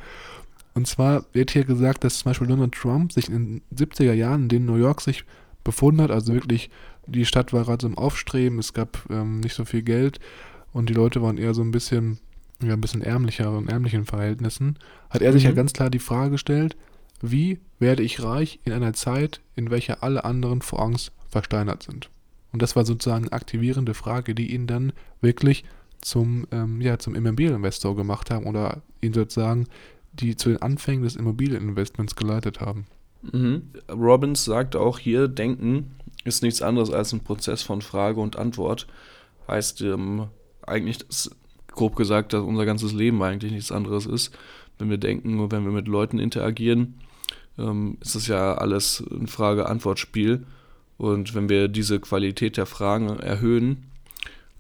[0.73, 4.43] Und zwar wird hier gesagt, dass zum Beispiel Donald Trump sich in den 70er Jahren,
[4.43, 5.25] in denen New York sich
[5.63, 6.69] befunden hat, also wirklich
[7.05, 10.19] die Stadt war gerade so im Aufstreben, es gab ähm, nicht so viel Geld
[10.71, 12.19] und die Leute waren eher so ein bisschen
[12.62, 14.77] ja, ein bisschen ärmlicher und ärmlichen Verhältnissen,
[15.10, 15.55] hat er sich ja mhm.
[15.55, 16.75] ganz klar die Frage gestellt,
[17.21, 22.10] wie werde ich reich in einer Zeit, in welcher alle anderen vor Angst versteinert sind?
[22.51, 25.63] Und das war sozusagen eine aktivierende Frage, die ihn dann wirklich
[26.01, 29.67] zum, ähm, ja, zum Immobilieninvestor gemacht haben oder ihn sozusagen
[30.13, 32.88] die zu den Anfängen des Immobilieninvestments geleitet haben.
[33.21, 33.69] Mhm.
[33.89, 35.91] Robbins sagt auch hier, Denken
[36.23, 38.88] ist nichts anderes als ein Prozess von Frage und Antwort.
[39.47, 40.27] Heißt ähm,
[40.65, 41.32] eigentlich, dass,
[41.67, 44.36] grob gesagt, dass unser ganzes Leben eigentlich nichts anderes ist.
[44.77, 46.95] Wenn wir denken, wenn wir mit Leuten interagieren,
[47.60, 50.45] ähm, ist es ja alles ein Frage-Antwort-Spiel.
[50.98, 53.86] Und wenn wir diese Qualität der Fragen erhöhen,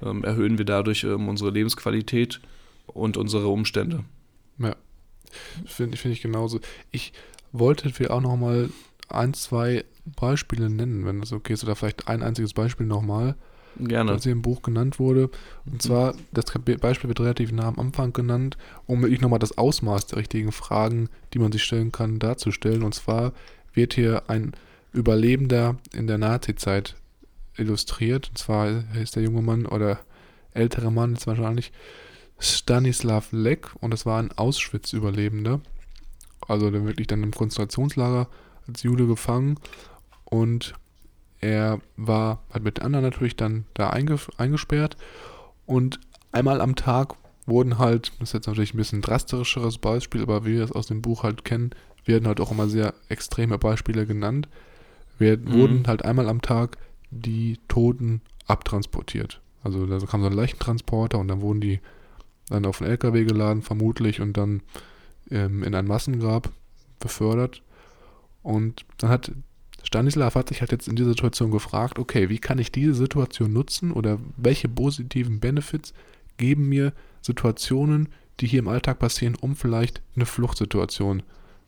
[0.01, 2.39] ähm, erhöhen wir dadurch ähm, unsere Lebensqualität
[2.87, 4.03] und unsere Umstände.
[4.57, 4.75] Ja,
[5.65, 6.59] finde find ich genauso.
[6.91, 7.13] Ich
[7.51, 8.69] wollte wir auch noch mal
[9.09, 13.35] ein, zwei Beispiele nennen, wenn das okay ist, oder vielleicht ein einziges Beispiel nochmal,
[13.77, 14.13] Gerne.
[14.13, 15.29] das hier im Buch genannt wurde.
[15.65, 15.79] Und Mhm.
[15.79, 16.45] zwar, das
[16.79, 21.09] Beispiel wird relativ nah am Anfang genannt, um wirklich nochmal das Ausmaß der richtigen Fragen,
[21.33, 22.83] die man sich stellen kann, darzustellen.
[22.83, 23.33] Und zwar
[23.73, 24.53] wird hier ein
[24.91, 26.95] Überlebender in der Nazi-Zeit
[27.57, 28.29] illustriert.
[28.29, 29.99] Und zwar ist der junge Mann oder
[30.53, 31.71] ältere Mann jetzt wahrscheinlich
[32.39, 35.59] Stanislav Lek und das war ein Auschwitz-Überlebender.
[36.47, 38.27] Also der wirklich dann im Konzentrationslager
[38.67, 39.59] als Jude gefangen
[40.25, 40.73] und
[41.41, 44.97] er war halt mit den anderen natürlich dann da einge- eingesperrt
[45.65, 45.99] und
[46.31, 50.53] einmal am Tag wurden halt, das ist jetzt natürlich ein bisschen drastischeres Beispiel, aber wie
[50.53, 51.71] wir es aus dem Buch halt kennen,
[52.05, 54.47] werden halt auch immer sehr extreme Beispiele genannt.
[55.17, 55.53] Wir, Mhm.
[55.53, 56.77] Wurden halt einmal am Tag
[57.11, 59.41] die Toten abtransportiert.
[59.63, 61.79] Also da kam so ein Leichentransporter und dann wurden die
[62.49, 64.61] dann auf einen LKW geladen, vermutlich, und dann
[65.31, 66.49] ähm, in ein Massengrab
[66.99, 67.61] befördert.
[68.43, 69.31] Und dann hat
[69.83, 73.53] Stanislav hat sich halt jetzt in dieser Situation gefragt, okay, wie kann ich diese Situation
[73.53, 75.93] nutzen oder welche positiven Benefits
[76.37, 81.23] geben mir Situationen, die hier im Alltag passieren, um vielleicht eine Fluchtsituation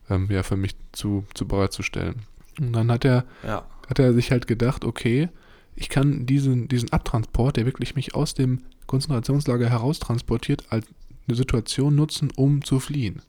[0.10, 2.24] ähm, ja, für mich zu, zu bereitzustellen.
[2.60, 3.66] Und dann hat er Ja.
[3.88, 5.30] hat er sich halt gedacht, okay,
[5.76, 10.86] ich kann diesen, diesen Abtransport, der wirklich mich aus dem Konzentrationslager heraustransportiert, als
[11.28, 13.22] eine Situation nutzen, um zu fliehen.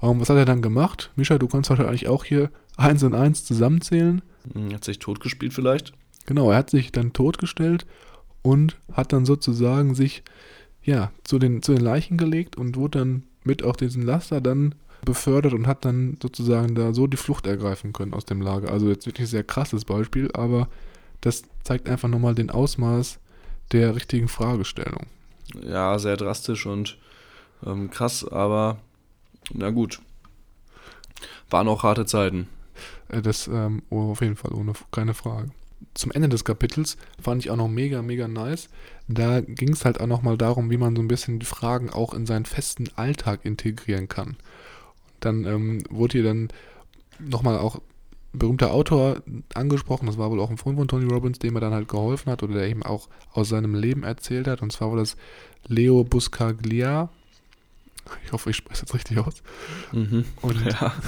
[0.00, 1.10] Und was hat er dann gemacht?
[1.16, 4.22] Mischa, du kannst wahrscheinlich auch hier eins und eins zusammenzählen.
[4.52, 5.92] Hm, Hat sich totgespielt vielleicht?
[6.26, 7.86] Genau, er hat sich dann totgestellt
[8.42, 10.22] und hat dann sozusagen sich
[10.82, 14.74] ja zu den, zu den Leichen gelegt und wurde dann mit auf diesen Laster dann
[15.04, 18.70] befördert und hat dann sozusagen da so die Flucht ergreifen können aus dem Lager.
[18.70, 20.68] Also jetzt wirklich sehr krasses Beispiel, aber
[21.20, 23.18] das zeigt einfach nochmal den Ausmaß
[23.72, 25.06] der richtigen Fragestellung.
[25.66, 26.98] Ja, sehr drastisch und
[27.66, 28.78] ähm, krass, aber
[29.52, 30.00] na gut.
[31.50, 32.48] Waren auch harte Zeiten.
[33.12, 35.50] Äh, Das ähm, oh, auf jeden Fall, ohne keine Frage.
[35.94, 38.68] Zum Ende des Kapitels fand ich auch noch mega, mega nice.
[39.08, 42.14] Da ging es halt auch nochmal darum, wie man so ein bisschen die Fragen auch
[42.14, 44.36] in seinen festen Alltag integrieren kann.
[45.20, 46.48] Dann ähm, wurde hier dann
[47.18, 49.22] nochmal auch ein berühmter Autor
[49.54, 52.30] angesprochen, das war wohl auch ein Freund von Tony Robbins, dem er dann halt geholfen
[52.30, 54.62] hat oder der eben auch aus seinem Leben erzählt hat.
[54.62, 55.16] Und zwar war das
[55.66, 57.10] Leo Buscaglia.
[58.24, 59.42] Ich hoffe, ich spreche es jetzt richtig aus.
[59.92, 60.24] Mhm.
[60.40, 60.94] Und Ja.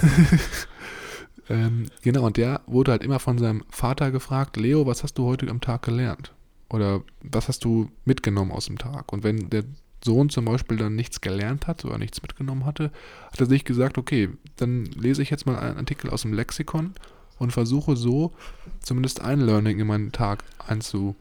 [1.48, 5.24] ähm, genau, und der wurde halt immer von seinem Vater gefragt, Leo, was hast du
[5.24, 6.32] heute am Tag gelernt?
[6.70, 9.12] Oder was hast du mitgenommen aus dem Tag?
[9.12, 9.64] Und wenn der
[10.02, 12.90] Sohn zum Beispiel dann nichts gelernt hat oder nichts mitgenommen hatte,
[13.32, 16.94] hat er sich gesagt, okay, dann lese ich jetzt mal einen Artikel aus dem Lexikon
[17.38, 18.32] und versuche so
[18.80, 21.16] zumindest ein Learning in meinen Tag einzu,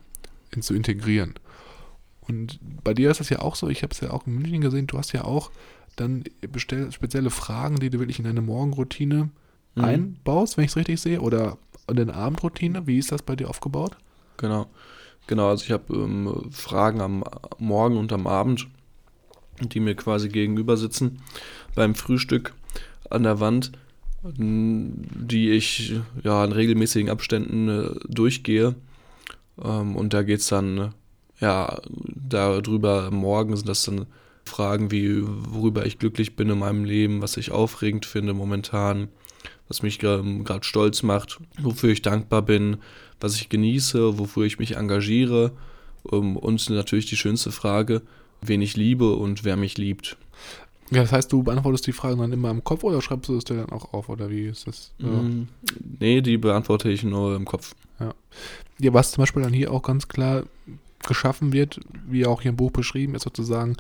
[0.52, 1.36] in, zu integrieren.
[2.22, 4.62] Und bei dir ist das ja auch so, ich habe es ja auch in München
[4.62, 5.52] gesehen, du hast ja auch
[5.96, 6.24] dann
[6.90, 9.30] spezielle Fragen, die du wirklich in deine Morgenroutine
[9.76, 9.84] Mhm.
[9.84, 11.58] einbaust, wenn ich es richtig sehe, oder
[11.90, 12.88] in deine Abendroutine.
[12.88, 13.98] Wie ist das bei dir aufgebaut?
[14.38, 14.68] Genau.
[15.28, 17.24] Genau, also ich habe ähm, Fragen am
[17.58, 18.68] Morgen und am Abend,
[19.62, 21.22] die mir quasi gegenüber sitzen
[21.76, 22.54] beim Frühstück
[23.10, 23.72] an der Wand,
[24.24, 28.76] die ich ja in regelmäßigen Abständen äh, durchgehe.
[29.64, 30.94] Ähm, und da geht es dann
[31.40, 34.08] ja darüber, morgen sind das dann
[34.46, 39.08] Fragen wie, worüber ich glücklich bin in meinem Leben, was ich aufregend finde momentan,
[39.68, 42.78] was mich gerade stolz macht, wofür ich dankbar bin,
[43.20, 45.52] was ich genieße, wofür ich mich engagiere
[46.12, 48.02] ähm, und natürlich die schönste Frage,
[48.42, 50.18] wen ich liebe und wer mich liebt.
[50.92, 53.46] Ja, das heißt, du beantwortest die Fragen dann immer im Kopf oder schreibst du es
[53.46, 54.10] dir dann auch auf?
[54.10, 54.92] Oder wie ist das?
[55.00, 55.08] Ja.
[55.08, 55.48] Mm,
[56.00, 57.74] Nee, die beantworte ich nur im Kopf.
[58.80, 60.44] Ja, was zum Beispiel dann hier auch ganz klar
[61.08, 63.78] geschaffen wird, wie auch hier im Buch beschrieben ist, sozusagen,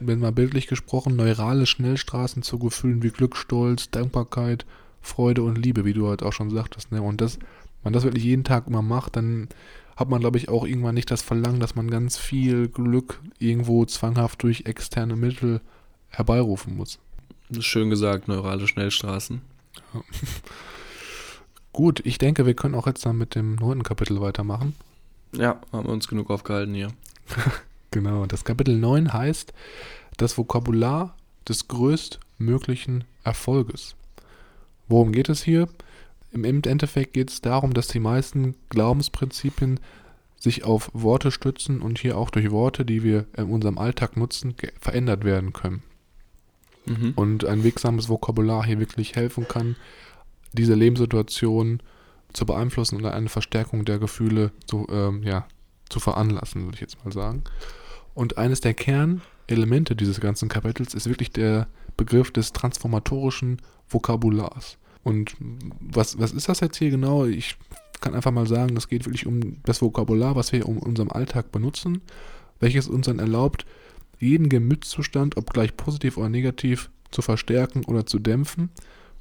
[0.00, 4.64] wenn mal bildlich gesprochen, neurale Schnellstraßen zu Gefühlen wie Glück, Stolz, Dankbarkeit,
[5.00, 6.92] Freude und Liebe, wie du halt auch schon sagtest.
[6.92, 7.02] Ne?
[7.02, 7.46] Und das, wenn
[7.84, 9.48] man das wirklich jeden Tag immer macht, dann
[9.96, 13.84] hat man, glaube ich, auch irgendwann nicht das Verlangen, dass man ganz viel Glück irgendwo
[13.84, 15.60] zwanghaft durch externe Mittel
[16.08, 16.98] herbeirufen muss.
[17.60, 19.40] Schön gesagt, neurale Schnellstraßen.
[21.72, 24.74] Gut, ich denke, wir können auch jetzt dann mit dem neunten Kapitel weitermachen.
[25.32, 26.88] Ja, haben wir uns genug aufgehalten hier.
[27.90, 29.54] Genau, das Kapitel 9 heißt
[30.18, 31.16] das Vokabular
[31.48, 33.94] des größtmöglichen Erfolges.
[34.88, 35.68] Worum geht es hier?
[36.32, 39.80] Im Endeffekt geht es darum, dass die meisten Glaubensprinzipien
[40.38, 44.54] sich auf Worte stützen und hier auch durch Worte, die wir in unserem Alltag nutzen,
[44.80, 45.82] verändert werden können.
[46.86, 47.12] Mhm.
[47.16, 49.76] Und ein wirksames Vokabular hier wirklich helfen kann,
[50.52, 51.82] diese Lebenssituation
[52.32, 55.46] zu beeinflussen oder eine Verstärkung der Gefühle zu, ähm, ja,
[55.88, 57.44] zu veranlassen, würde ich jetzt mal sagen.
[58.14, 58.74] Und eines der
[59.48, 64.78] Kernelemente dieses ganzen Kapitels ist wirklich der Begriff des transformatorischen Vokabulars.
[65.02, 65.34] Und
[65.80, 67.24] was, was ist das jetzt hier genau?
[67.24, 67.56] Ich
[68.00, 71.50] kann einfach mal sagen, das geht wirklich um das Vokabular, was wir in unserem Alltag
[71.50, 72.02] benutzen,
[72.60, 73.64] welches uns dann erlaubt,
[74.20, 78.68] jeden Gemütszustand, ob gleich positiv oder negativ, zu verstärken oder zu dämpfen.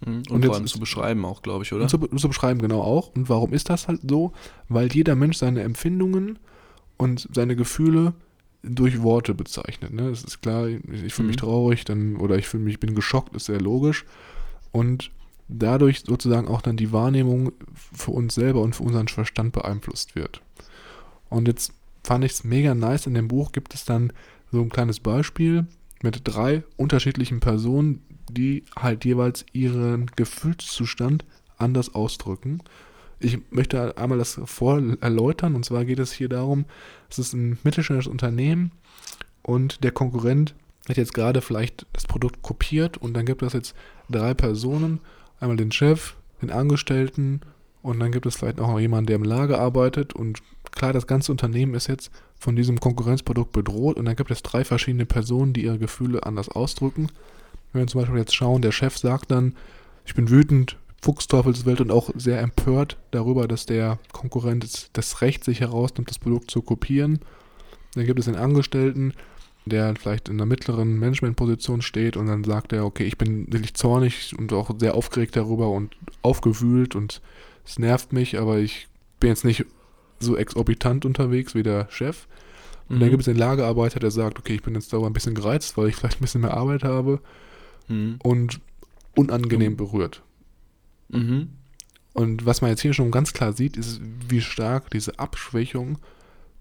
[0.05, 0.15] Mhm.
[0.15, 1.87] Und, und vor allem zu beschreiben auch, glaube ich, oder?
[1.87, 3.15] Zu, zu, beschreiben, genau auch.
[3.15, 4.33] Und warum ist das halt so?
[4.67, 6.37] Weil jeder Mensch seine Empfindungen
[6.97, 8.13] und seine Gefühle
[8.69, 9.93] durch Worte bezeichnet.
[9.93, 10.09] Ne?
[10.09, 11.41] Das ist klar, ich fühle mich mhm.
[11.41, 14.05] traurig dann, oder ich fühle mich, bin geschockt, ist sehr logisch.
[14.71, 15.11] Und
[15.47, 20.41] dadurch sozusagen auch dann die Wahrnehmung für uns selber und für unseren Verstand beeinflusst wird.
[21.29, 24.13] Und jetzt fand ich es mega nice, in dem Buch gibt es dann
[24.51, 25.67] so ein kleines Beispiel
[26.01, 31.25] mit drei unterschiedlichen Personen, die halt jeweils ihren Gefühlszustand
[31.57, 32.59] anders ausdrücken.
[33.19, 36.65] Ich möchte einmal das vor erläutern und zwar geht es hier darum,
[37.09, 38.71] es ist ein mittelständisches Unternehmen
[39.41, 40.53] und der Konkurrent
[40.87, 43.75] hat jetzt gerade vielleicht das Produkt kopiert und dann gibt es jetzt
[44.09, 44.99] drei Personen.
[45.39, 47.41] Einmal den Chef, den Angestellten
[47.81, 50.13] und dann gibt es vielleicht auch noch jemanden, der im Lager arbeitet.
[50.13, 54.43] Und klar, das ganze Unternehmen ist jetzt von diesem Konkurrenzprodukt bedroht und dann gibt es
[54.43, 57.09] drei verschiedene Personen, die ihre Gefühle anders ausdrücken.
[57.71, 59.55] Wenn wir zum Beispiel jetzt schauen, der Chef sagt dann,
[60.05, 65.59] ich bin wütend, Fuchsteufelswelt und auch sehr empört darüber, dass der Konkurrent das Recht sich
[65.59, 67.19] herausnimmt, das Produkt zu kopieren.
[67.93, 69.13] Dann gibt es den Angestellten,
[69.65, 73.73] der vielleicht in einer mittleren Managementposition steht und dann sagt er, okay, ich bin wirklich
[73.73, 77.21] zornig und auch sehr aufgeregt darüber und aufgewühlt und
[77.65, 78.87] es nervt mich, aber ich
[79.19, 79.65] bin jetzt nicht
[80.19, 82.27] so exorbitant unterwegs wie der Chef.
[82.89, 82.99] Und mhm.
[83.01, 85.77] dann gibt es den Lagerarbeiter, der sagt, okay, ich bin jetzt darüber ein bisschen gereizt,
[85.77, 87.19] weil ich vielleicht ein bisschen mehr Arbeit habe
[87.87, 88.19] mhm.
[88.23, 88.61] und
[89.15, 90.21] unangenehm berührt.
[91.09, 91.49] Mhm.
[92.13, 95.99] Und was man jetzt hier schon ganz klar sieht, ist, wie stark diese Abschwächung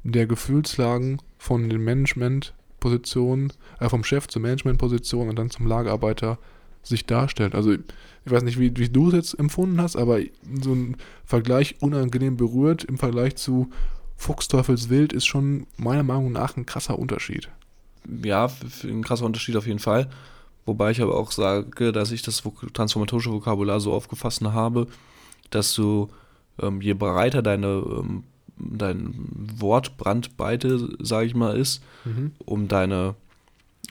[0.04, 6.38] der Gefühlslagen von den Management Position, äh, vom Chef zur Managementposition und dann zum Lagerarbeiter
[6.82, 7.54] sich darstellt.
[7.54, 7.80] Also ich
[8.32, 10.20] weiß nicht, wie, wie du es jetzt empfunden hast, aber
[10.62, 13.70] so ein Vergleich unangenehm berührt im Vergleich zu
[14.16, 17.50] Fuchsteufelswild ist schon meiner Meinung nach ein krasser Unterschied.
[18.22, 18.50] Ja,
[18.84, 20.08] ein krasser Unterschied auf jeden Fall.
[20.66, 22.42] Wobei ich aber auch sage, dass ich das
[22.74, 24.88] transformatorische Vokabular so aufgefasst habe,
[25.50, 26.08] dass du,
[26.60, 28.24] ähm, je breiter deine ähm,
[28.58, 29.14] dein
[29.58, 32.32] Wortbrandweite, sage ich mal, ist, mhm.
[32.44, 33.14] um deine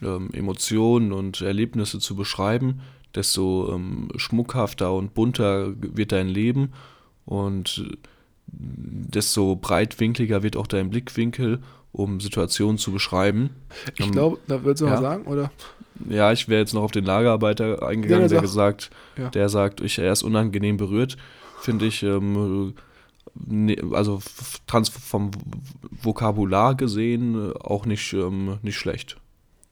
[0.02, 2.80] ähm, Emotionen und Erlebnisse zu beschreiben,
[3.14, 6.72] desto ähm, schmuckhafter und bunter wird dein Leben
[7.24, 7.84] und
[8.46, 11.60] desto breitwinkliger wird auch dein Blickwinkel,
[11.96, 13.50] um Situationen zu beschreiben.
[13.98, 14.92] Ich ähm, glaube, da würdest du ja.
[14.92, 15.50] mal sagen, oder?
[16.08, 19.30] Ja, ich wäre jetzt noch auf den Lagerarbeiter eingegangen, ja, der, der gesagt, ja.
[19.30, 21.16] der sagt, ich, er ist unangenehm berührt.
[21.60, 22.74] Finde ich, ähm,
[23.44, 24.20] Ne, also
[24.66, 25.30] trans vom
[25.90, 29.18] Vokabular gesehen äh, auch nicht, ähm, nicht schlecht.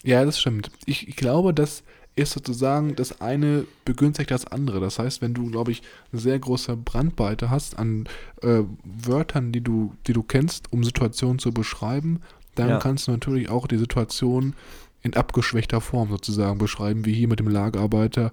[0.02, 0.70] Ja, das stimmt.
[0.84, 1.82] Ich, ich glaube, das
[2.16, 4.80] ist sozusagen das eine begünstigt das andere.
[4.80, 8.08] Das heißt, wenn du, glaube ich, eine sehr große Brandweite hast an
[8.42, 12.20] äh, Wörtern, die du, die du kennst, um Situationen zu beschreiben,
[12.54, 12.78] dann ja.
[12.78, 14.54] kannst du natürlich auch die Situation
[15.02, 18.32] in abgeschwächter Form sozusagen beschreiben, wie hier mit dem Lagerarbeiter.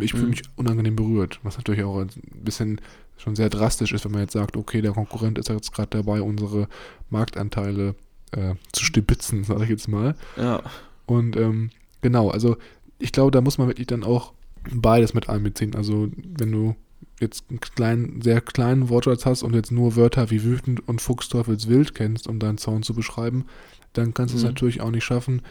[0.00, 0.30] Ich fühle mhm.
[0.30, 2.10] mich unangenehm berührt, was natürlich auch ein
[2.42, 2.80] bisschen
[3.16, 6.20] schon sehr drastisch ist, wenn man jetzt sagt, okay, der Konkurrent ist jetzt gerade dabei,
[6.22, 6.68] unsere
[7.08, 7.94] Marktanteile
[8.32, 10.16] äh, zu stibitzen, sage ich jetzt mal.
[10.36, 10.62] Ja.
[11.06, 12.56] Und ähm, genau, also
[13.02, 14.32] ich glaube, da muss man wirklich dann auch
[14.70, 15.74] beides mit einbeziehen.
[15.74, 16.76] Also wenn du
[17.20, 21.94] jetzt einen kleinen, sehr kleinen Wortschatz hast und jetzt nur Wörter wie wütend und Fuchsteufelswild
[21.94, 23.46] kennst, um deinen Zaun zu beschreiben,
[23.92, 24.44] dann kannst du mhm.
[24.44, 25.42] es natürlich auch nicht schaffen,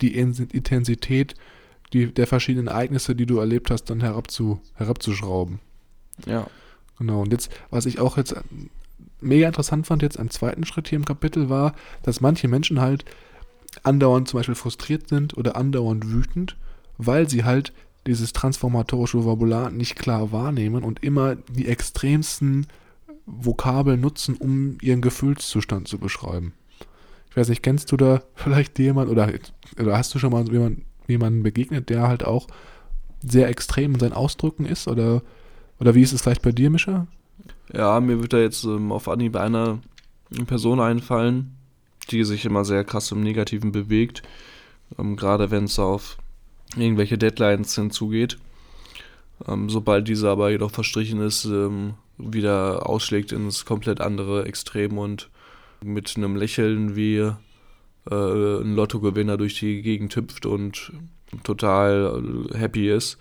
[0.00, 1.34] die Intensität
[1.92, 5.58] die, der verschiedenen Ereignisse, die du erlebt hast, dann herabzu, herabzuschrauben.
[6.26, 6.46] Ja.
[6.98, 8.36] Genau, und jetzt, was ich auch jetzt
[9.20, 13.04] mega interessant fand, jetzt am zweiten Schritt hier im Kapitel war, dass manche Menschen halt
[13.82, 16.56] andauernd zum Beispiel frustriert sind oder andauernd wütend,
[17.06, 17.72] weil sie halt
[18.06, 22.66] dieses transformatorische Vokabular nicht klar wahrnehmen und immer die extremsten
[23.26, 26.54] Vokabeln nutzen, um ihren Gefühlszustand zu beschreiben.
[27.30, 29.30] Ich weiß nicht, kennst du da vielleicht jemanden oder,
[29.78, 32.48] oder hast du schon mal jemanden, jemanden begegnet, der halt auch
[33.22, 35.22] sehr extrem in seinen Ausdrücken ist oder
[35.80, 37.06] oder wie ist es vielleicht bei dir, Mischa?
[37.72, 39.80] Ja, mir wird da jetzt ähm, auf Anhieb eine
[40.46, 41.56] Person einfallen,
[42.10, 44.22] die sich immer sehr krass im Negativen bewegt.
[44.98, 46.18] Ähm, gerade wenn es auf
[46.76, 48.38] irgendwelche Deadlines hinzugeht.
[49.46, 55.30] Ähm, sobald diese aber jedoch verstrichen ist, ähm, wieder ausschlägt ins komplett andere Extrem und
[55.82, 57.30] mit einem Lächeln wie äh,
[58.10, 60.92] ein Lottogewinner durch die Gegend hüpft und
[61.42, 63.18] total äh, happy ist.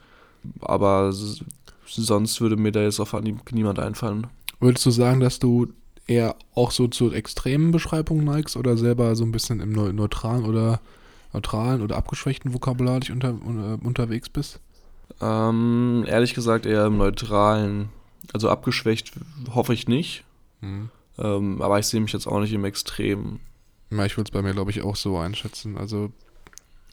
[0.62, 3.16] Aber sonst würde mir da jetzt auf
[3.52, 4.28] niemand einfallen.
[4.60, 5.68] Würdest du sagen, dass du
[6.08, 10.82] eher auch so zu extremen Beschreibungen neigst oder selber so ein bisschen im neutralen oder
[11.34, 14.60] neutralen oder abgeschwächten Vokabular dich unter, uh, unterwegs bist?
[15.22, 17.90] Ähm, ehrlich gesagt eher im neutralen.
[18.34, 19.14] Also abgeschwächt
[19.54, 20.24] hoffe ich nicht.
[20.62, 20.90] Mhm.
[21.18, 23.40] Ähm, aber ich sehe mich jetzt auch nicht im Extrem.
[23.92, 25.78] Ja, ich würde es bei mir, glaube ich, auch so einschätzen.
[25.78, 26.12] Also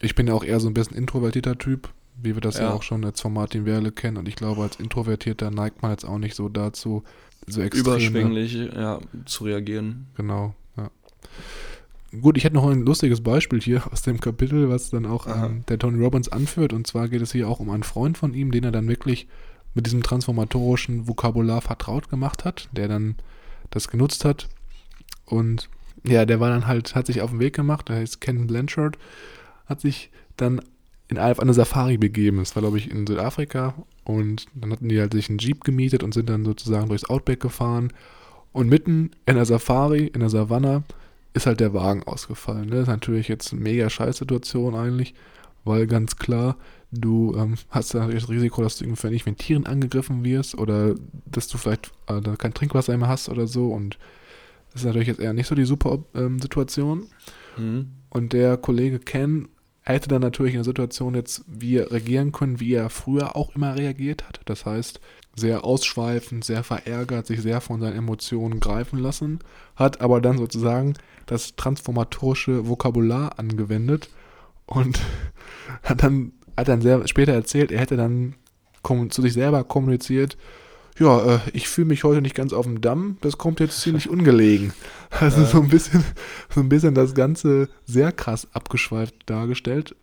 [0.01, 1.89] ich bin ja auch eher so ein bisschen introvertierter Typ,
[2.21, 4.17] wie wir das ja, ja auch schon jetzt von Martin Werle kennen.
[4.17, 7.03] Und ich glaube, als Introvertierter neigt man jetzt auch nicht so dazu,
[7.45, 7.85] so extrem.
[7.85, 10.07] Überschwänglich, ja, zu reagieren.
[10.15, 10.89] Genau, ja.
[12.21, 15.63] Gut, ich hätte noch ein lustiges Beispiel hier aus dem Kapitel, was dann auch ähm,
[15.67, 16.71] der Tony Robbins anführt.
[16.71, 19.27] Und zwar geht es hier auch um einen Freund von ihm, den er dann wirklich
[19.73, 23.15] mit diesem transformatorischen Vokabular vertraut gemacht hat, der dann
[23.71, 24.47] das genutzt hat.
[25.25, 25.69] Und
[26.05, 28.97] ja, der war dann halt, hat sich auf den Weg gemacht, der heißt Ken Blanchard,
[29.65, 30.61] hat sich dann
[31.09, 32.37] in auf eine Safari begeben.
[32.37, 33.73] Das war, glaube ich, in Südafrika.
[34.03, 37.39] Und dann hatten die halt sich einen Jeep gemietet und sind dann sozusagen durchs Outback
[37.39, 37.93] gefahren.
[38.51, 40.83] Und mitten in der Safari, in der Savanne,
[41.37, 42.65] ist halt der Wagen ausgefallen.
[42.65, 42.71] Ne?
[42.71, 45.13] Das ist natürlich jetzt eine mega Scheißsituation eigentlich,
[45.63, 46.57] weil ganz klar,
[46.91, 50.95] du ähm, hast natürlich das Risiko, dass du irgendwie mit Tieren angegriffen wirst oder
[51.25, 53.97] dass du vielleicht äh, kein Trinkwasser mehr hast oder so und
[54.71, 57.07] das ist natürlich jetzt eher nicht so die super ähm, Situation.
[57.57, 57.87] Mhm.
[58.09, 59.49] Und der Kollege Ken
[59.81, 63.75] hätte dann natürlich in der Situation jetzt wie reagieren können, wie er früher auch immer
[63.75, 64.41] reagiert hat.
[64.45, 64.99] Das heißt,
[65.37, 69.39] sehr ausschweifend, sehr verärgert, sich sehr von seinen Emotionen greifen lassen,
[69.75, 70.95] hat aber dann sozusagen
[71.27, 74.09] das transformatorische Vokabular angewendet
[74.65, 74.99] und
[75.83, 78.35] hat dann, hat dann sehr später erzählt, er hätte dann
[79.09, 80.37] zu sich selber kommuniziert,
[80.99, 84.09] ja, äh, ich fühle mich heute nicht ganz auf dem Damm, das kommt jetzt ziemlich
[84.09, 84.73] ungelegen.
[85.09, 86.03] Also so ein bisschen,
[86.49, 89.95] so ein bisschen das Ganze sehr krass abgeschweift dargestellt.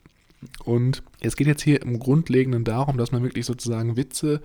[0.64, 4.42] Und es geht jetzt hier im Grundlegenden darum, dass man wirklich sozusagen Witze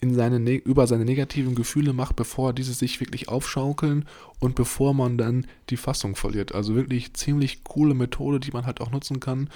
[0.00, 4.06] in seine, über seine negativen Gefühle macht, bevor diese sich wirklich aufschaukeln
[4.38, 6.54] und bevor man dann die Fassung verliert.
[6.54, 9.50] Also wirklich ziemlich coole Methode, die man halt auch nutzen kann,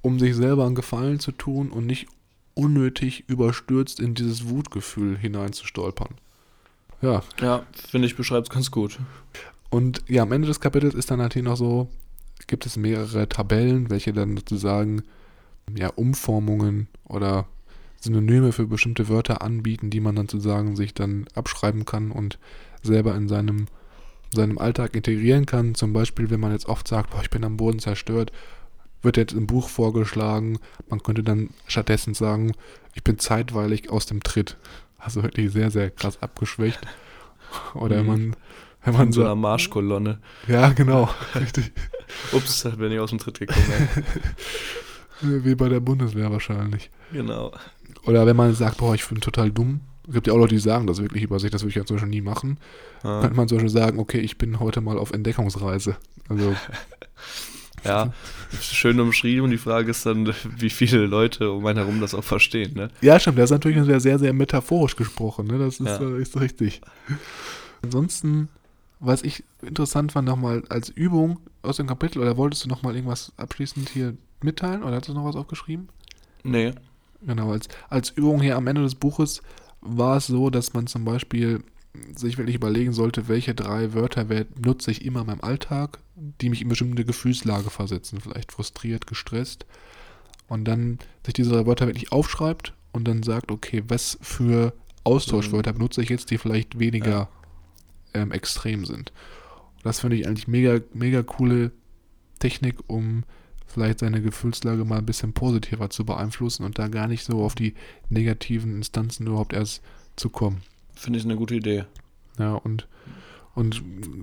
[0.00, 2.06] um sich selber einen Gefallen zu tun und nicht
[2.54, 6.14] unnötig überstürzt in dieses Wutgefühl hineinzustolpern.
[7.02, 7.22] Ja.
[7.40, 8.98] Ja, finde ich, beschreibt es ganz gut.
[9.68, 11.88] Und ja, am Ende des Kapitels ist dann halt hier noch so,
[12.46, 15.02] gibt es mehrere Tabellen, welche dann sozusagen
[15.76, 17.46] ja, Umformungen oder
[18.00, 22.38] Synonyme für bestimmte Wörter anbieten, die man dann sozusagen sich dann abschreiben kann und
[22.82, 23.66] selber in seinem,
[24.32, 25.74] seinem Alltag integrieren kann.
[25.74, 28.32] Zum Beispiel, wenn man jetzt oft sagt, boah, ich bin am Boden zerstört,
[29.02, 30.58] wird jetzt im Buch vorgeschlagen,
[30.88, 32.52] man könnte dann stattdessen sagen,
[32.94, 34.56] ich bin zeitweilig aus dem Tritt.
[34.98, 36.80] Also wirklich sehr, sehr krass abgeschwächt.
[37.74, 38.08] Oder mhm.
[38.08, 38.36] man,
[38.84, 40.20] wenn man so einer Marschkolonne.
[40.48, 41.72] Ja, genau, richtig.
[42.32, 43.88] Ups, bin ich aus dem Tritt gekommen.
[45.22, 46.90] Wie bei der Bundeswehr wahrscheinlich.
[47.12, 47.52] Genau.
[48.04, 49.80] Oder wenn man sagt, boah, ich bin total dumm.
[50.08, 51.84] Es gibt ja auch Leute, die sagen das wirklich über sich, das würde ich ja
[51.84, 52.58] zum Beispiel nie machen.
[53.02, 53.20] Ah.
[53.20, 55.96] Könnte man zum Beispiel sagen, okay, ich bin heute mal auf Entdeckungsreise.
[56.28, 56.56] Also.
[57.84, 58.12] ja,
[58.60, 59.50] schön umschrieben.
[59.50, 62.74] Die Frage ist dann, wie viele Leute um einen herum das auch verstehen.
[62.74, 62.90] Ne?
[63.00, 63.38] Ja, stimmt.
[63.38, 65.46] Das ist natürlich sehr, sehr, sehr metaphorisch gesprochen.
[65.46, 65.58] Ne?
[65.58, 66.00] Das ist, ja.
[66.00, 66.80] äh, ist richtig.
[67.82, 68.48] Ansonsten,
[68.98, 73.32] was ich interessant fand, nochmal als Übung aus dem Kapitel, oder wolltest du nochmal irgendwas
[73.36, 74.82] abschließend hier mitteilen?
[74.82, 75.88] Oder hast du noch was aufgeschrieben?
[76.42, 76.72] Nee.
[77.22, 79.42] Genau, als, als Übung hier am Ende des Buches
[79.80, 81.62] war es so, dass man zum Beispiel
[82.14, 84.26] sich wirklich überlegen sollte, welche drei Wörter
[84.58, 89.66] nutze ich immer in meinem Alltag, die mich in bestimmte Gefühlslage versetzen, vielleicht frustriert, gestresst.
[90.48, 94.72] Und dann sich diese drei Wörter wirklich aufschreibt und dann sagt, okay, was für
[95.04, 97.28] Austauschwörter benutze ich jetzt, die vielleicht weniger ja.
[98.14, 99.12] ähm, extrem sind.
[99.76, 101.72] Und das finde ich eigentlich mega, mega coole
[102.38, 103.24] Technik, um
[103.70, 107.54] vielleicht seine Gefühlslage mal ein bisschen positiver zu beeinflussen und da gar nicht so auf
[107.54, 107.74] die
[108.08, 109.82] negativen Instanzen überhaupt erst
[110.16, 110.62] zu kommen.
[110.94, 111.84] Finde ich eine gute Idee.
[112.38, 112.88] Ja, und,
[113.54, 113.82] und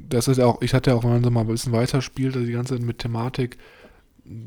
[0.10, 2.46] das ist auch, ich hatte ja auch, wenn man so mal ein bisschen weiterspielt, also
[2.46, 3.58] die ganze Zeit mit Thematik,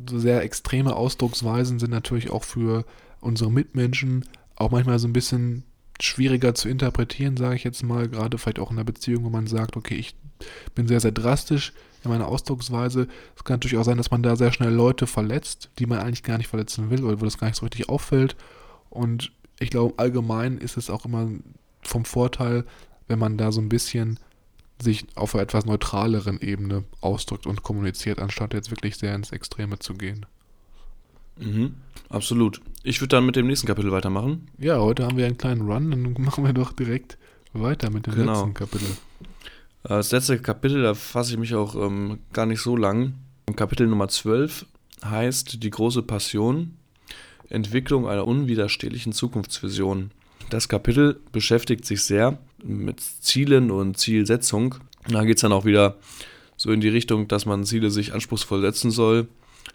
[0.08, 2.84] so sehr extreme Ausdrucksweisen sind natürlich auch für
[3.20, 4.26] unsere Mitmenschen
[4.56, 5.64] auch manchmal so ein bisschen
[6.00, 9.46] schwieriger zu interpretieren, sage ich jetzt mal, gerade vielleicht auch in einer Beziehung, wo man
[9.46, 10.14] sagt, okay, ich
[10.74, 11.72] bin sehr, sehr drastisch,
[12.04, 13.08] in meiner Ausdrucksweise.
[13.36, 16.22] Es kann natürlich auch sein, dass man da sehr schnell Leute verletzt, die man eigentlich
[16.22, 18.36] gar nicht verletzen will oder wo das gar nicht so richtig auffällt.
[18.88, 21.28] Und ich glaube, allgemein ist es auch immer
[21.82, 22.64] vom Vorteil,
[23.08, 24.18] wenn man da so ein bisschen
[24.82, 29.78] sich auf einer etwas neutraleren Ebene ausdrückt und kommuniziert, anstatt jetzt wirklich sehr ins Extreme
[29.78, 30.26] zu gehen.
[31.36, 31.74] Mhm,
[32.08, 32.60] absolut.
[32.82, 34.48] Ich würde dann mit dem nächsten Kapitel weitermachen.
[34.58, 37.18] Ja, heute haben wir einen kleinen Run, dann machen wir doch direkt
[37.52, 38.32] weiter mit dem genau.
[38.32, 38.88] letzten Kapitel.
[39.82, 43.14] Das letzte Kapitel, da fasse ich mich auch ähm, gar nicht so lang.
[43.56, 44.66] Kapitel Nummer 12
[45.04, 46.76] heißt Die große Passion,
[47.48, 50.10] Entwicklung einer unwiderstehlichen Zukunftsvision.
[50.50, 54.74] Das Kapitel beschäftigt sich sehr mit Zielen und Zielsetzung.
[55.08, 55.96] Da geht es dann auch wieder
[56.56, 59.28] so in die Richtung, dass man Ziele sich anspruchsvoll setzen soll,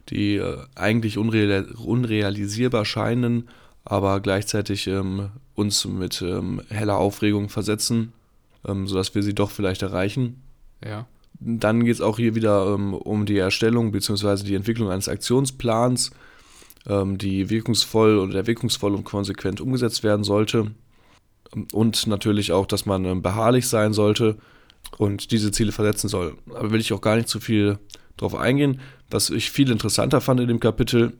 [0.09, 3.49] die äh, eigentlich unreal, unrealisierbar scheinen,
[3.83, 8.13] aber gleichzeitig ähm, uns mit ähm, heller Aufregung versetzen,
[8.67, 10.41] ähm, sodass wir sie doch vielleicht erreichen.
[10.83, 11.07] Ja.
[11.39, 14.43] Dann geht es auch hier wieder ähm, um die Erstellung bzw.
[14.43, 16.11] die Entwicklung eines Aktionsplans,
[16.87, 20.71] ähm, die wirkungsvoll oder wirkungsvoll und konsequent umgesetzt werden sollte.
[21.71, 24.37] Und natürlich auch, dass man ähm, beharrlich sein sollte
[24.97, 26.37] und diese Ziele versetzen soll.
[26.49, 27.79] Aber will ich auch gar nicht zu viel
[28.17, 28.79] drauf eingehen.
[29.09, 31.13] Was ich viel interessanter fand in dem Kapitel,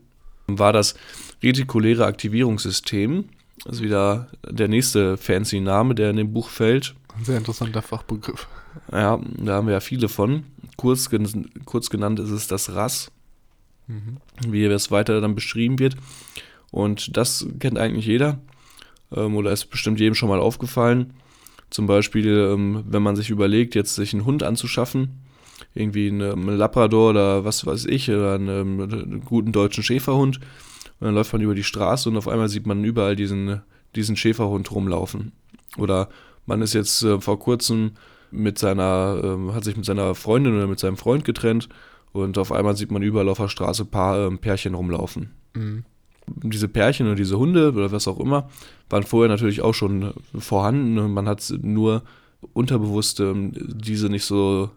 [0.46, 0.94] war das
[1.42, 3.26] retikuläre Aktivierungssystem.
[3.64, 6.94] Das ist wieder der nächste fancy Name, der in dem Buch fällt.
[7.16, 8.46] Ein sehr interessanter Fachbegriff.
[8.92, 10.44] Ja, da haben wir ja viele von.
[10.76, 11.08] Kurz,
[11.64, 13.10] kurz genannt ist es das RAS,
[13.86, 14.18] mhm.
[14.46, 15.96] wie es weiter dann beschrieben wird.
[16.70, 18.38] Und das kennt eigentlich jeder
[19.12, 21.14] ähm, oder ist bestimmt jedem schon mal aufgefallen.
[21.70, 25.22] Zum Beispiel, ähm, wenn man sich überlegt, jetzt sich einen Hund anzuschaffen,
[25.74, 30.38] irgendwie einen Labrador oder was weiß ich, oder einen, einen guten deutschen Schäferhund.
[30.38, 33.62] Und dann läuft man über die Straße und auf einmal sieht man überall diesen,
[33.94, 35.32] diesen Schäferhund rumlaufen.
[35.76, 36.08] Oder
[36.46, 37.92] man ist jetzt äh, vor kurzem
[38.30, 41.68] mit seiner, äh, hat sich mit seiner Freundin oder mit seinem Freund getrennt
[42.12, 45.30] und auf einmal sieht man überall auf der Straße paar äh, Pärchen rumlaufen.
[45.54, 45.84] Mhm.
[46.26, 48.48] Diese Pärchen oder diese Hunde oder was auch immer
[48.90, 51.12] waren vorher natürlich auch schon vorhanden.
[51.12, 52.02] Man hat nur
[52.52, 54.70] unterbewusst ähm, diese nicht so,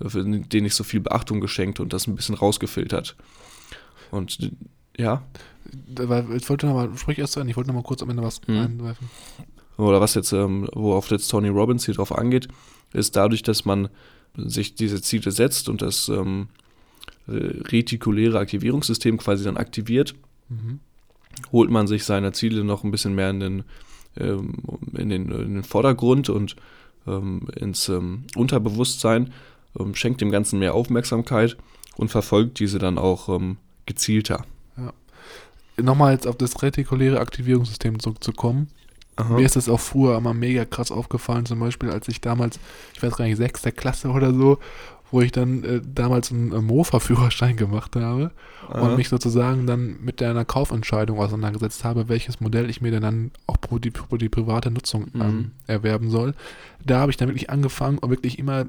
[0.00, 3.16] denen nicht so viel Beachtung geschenkt und das ein bisschen rausgefiltert.
[4.10, 4.50] Und
[4.96, 5.22] ja.
[5.94, 8.58] Ich wollte nochmal, sprich erst an, ich wollte nochmal kurz am Ende was mhm.
[8.58, 9.10] einwerfen.
[9.76, 12.48] Oder was jetzt, ähm, worauf jetzt Tony Robbins hier drauf angeht,
[12.92, 13.88] ist dadurch, dass man
[14.36, 16.48] sich diese Ziele setzt und das ähm,
[17.28, 20.14] retikuläre Aktivierungssystem quasi dann aktiviert,
[20.48, 20.80] mhm.
[21.52, 23.64] holt man sich seine Ziele noch ein bisschen mehr in den,
[24.16, 24.54] ähm,
[24.96, 26.56] in den, in den Vordergrund und
[27.06, 29.32] ähm, ins ähm, Unterbewusstsein,
[29.78, 31.56] ähm, schenkt dem Ganzen mehr Aufmerksamkeit
[31.96, 33.40] und verfolgt diese dann auch
[33.86, 34.44] gezielter.
[34.76, 34.92] Ja.
[35.82, 38.68] Nochmal jetzt auf das retikuläre Aktivierungssystem zurückzukommen.
[39.16, 39.34] Aha.
[39.34, 42.60] Mir ist das auch früher immer mega krass aufgefallen, zum Beispiel als ich damals,
[42.94, 44.58] ich weiß gar nicht, sechster Klasse oder so,
[45.10, 48.32] wo ich dann äh, damals einen äh, Mofa-Führerschein gemacht habe
[48.68, 48.80] Aha.
[48.80, 53.30] und mich sozusagen dann mit einer Kaufentscheidung auseinandergesetzt habe, welches Modell ich mir denn dann
[53.46, 55.50] auch pro die, pro die private Nutzung ähm, mhm.
[55.66, 56.34] erwerben soll.
[56.84, 58.66] Da habe ich dann wirklich angefangen und wirklich immer,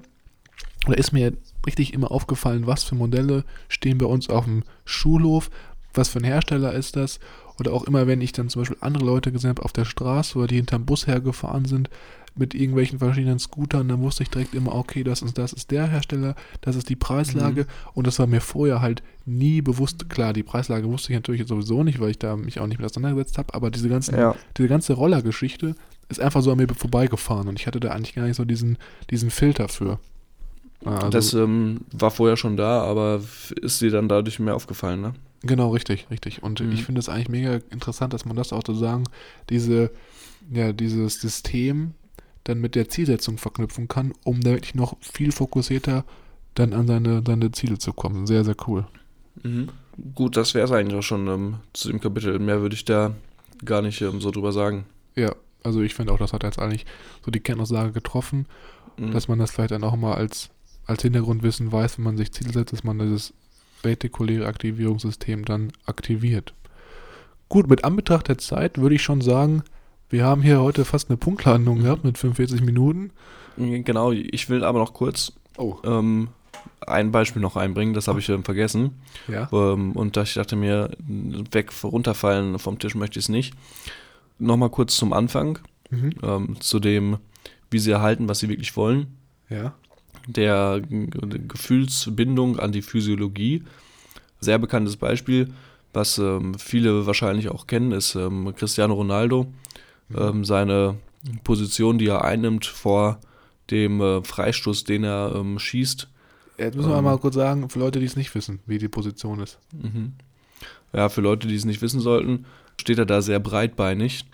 [0.85, 1.33] oder ist mir
[1.65, 5.49] richtig immer aufgefallen, was für Modelle stehen bei uns auf dem Schulhof,
[5.93, 7.19] was für ein Hersteller ist das
[7.59, 10.37] oder auch immer, wenn ich dann zum Beispiel andere Leute gesehen habe auf der Straße
[10.37, 11.89] oder die hinterm Bus hergefahren sind
[12.35, 15.87] mit irgendwelchen verschiedenen Scootern, dann wusste ich direkt immer, okay, das ist, das ist der
[15.87, 17.67] Hersteller, das ist die Preislage mhm.
[17.95, 20.09] und das war mir vorher halt nie bewusst.
[20.09, 22.85] Klar, die Preislage wusste ich natürlich sowieso nicht, weil ich da mich auch nicht mit
[22.85, 24.35] auseinandergesetzt habe, aber diese, ganzen, ja.
[24.55, 25.75] diese ganze Rollergeschichte
[26.09, 28.77] ist einfach so an mir vorbeigefahren und ich hatte da eigentlich gar nicht so diesen,
[29.09, 29.99] diesen Filter für.
[30.85, 33.21] Also, das ähm, war vorher schon da, aber
[33.61, 35.13] ist dir dann dadurch mehr aufgefallen, ne?
[35.41, 36.43] Genau, richtig, richtig.
[36.43, 36.71] Und mhm.
[36.71, 39.03] ich finde es eigentlich mega interessant, dass man das auch sozusagen,
[39.49, 39.91] diese,
[40.51, 41.93] ja, dieses System
[42.43, 46.05] dann mit der Zielsetzung verknüpfen kann, um da wirklich noch viel fokussierter
[46.55, 48.25] dann an seine, seine Ziele zu kommen.
[48.25, 48.87] Sehr, sehr cool.
[49.43, 49.69] Mhm.
[50.15, 52.37] Gut, das wäre es eigentlich auch schon ähm, zu dem Kapitel.
[52.39, 53.15] Mehr würde ich da
[53.65, 54.85] gar nicht ähm, so drüber sagen.
[55.15, 56.85] Ja, also ich finde auch, das hat jetzt eigentlich
[57.25, 58.45] so die Kernaussage getroffen,
[58.97, 59.11] mhm.
[59.11, 60.49] dass man das vielleicht dann auch mal als,
[60.85, 63.33] als Hintergrundwissen weiß, wenn man sich Ziele setzt, dass man dieses
[63.83, 66.53] retikuläre Aktivierungssystem dann aktiviert.
[67.49, 69.63] Gut, mit Anbetracht der Zeit würde ich schon sagen,
[70.09, 73.11] wir haben hier heute fast eine Punktlandung gehabt mit 45 Minuten.
[73.57, 75.77] Genau, ich will aber noch kurz oh.
[75.83, 76.29] ähm,
[76.85, 79.01] ein Beispiel noch einbringen, das habe ich ähm, vergessen.
[79.27, 79.49] Ja.
[79.51, 80.91] Ähm, und ich dachte mir,
[81.51, 83.53] weg, runterfallen vom Tisch möchte ich es nicht.
[84.39, 85.59] Nochmal kurz zum Anfang,
[85.89, 86.11] mhm.
[86.21, 87.17] Ähm, zu dem,
[87.71, 89.17] wie sie erhalten, was sie wirklich wollen.
[89.49, 89.73] Ja
[90.27, 93.63] der Gefühlsbindung an die Physiologie.
[94.39, 95.53] Sehr bekanntes Beispiel,
[95.93, 99.47] was ähm, viele wahrscheinlich auch kennen, ist ähm, Cristiano Ronaldo.
[100.09, 100.17] Mhm.
[100.17, 100.95] Ähm, seine
[101.43, 103.19] Position, die er einnimmt vor
[103.71, 106.07] dem äh, Freistoß, den er ähm, schießt.
[106.57, 108.87] Jetzt müssen wir ähm, mal kurz sagen, für Leute, die es nicht wissen, wie die
[108.87, 109.59] Position ist.
[109.71, 110.13] Mhm.
[110.93, 112.45] Ja, für Leute, die es nicht wissen sollten,
[112.79, 114.25] steht er da sehr breitbeinig,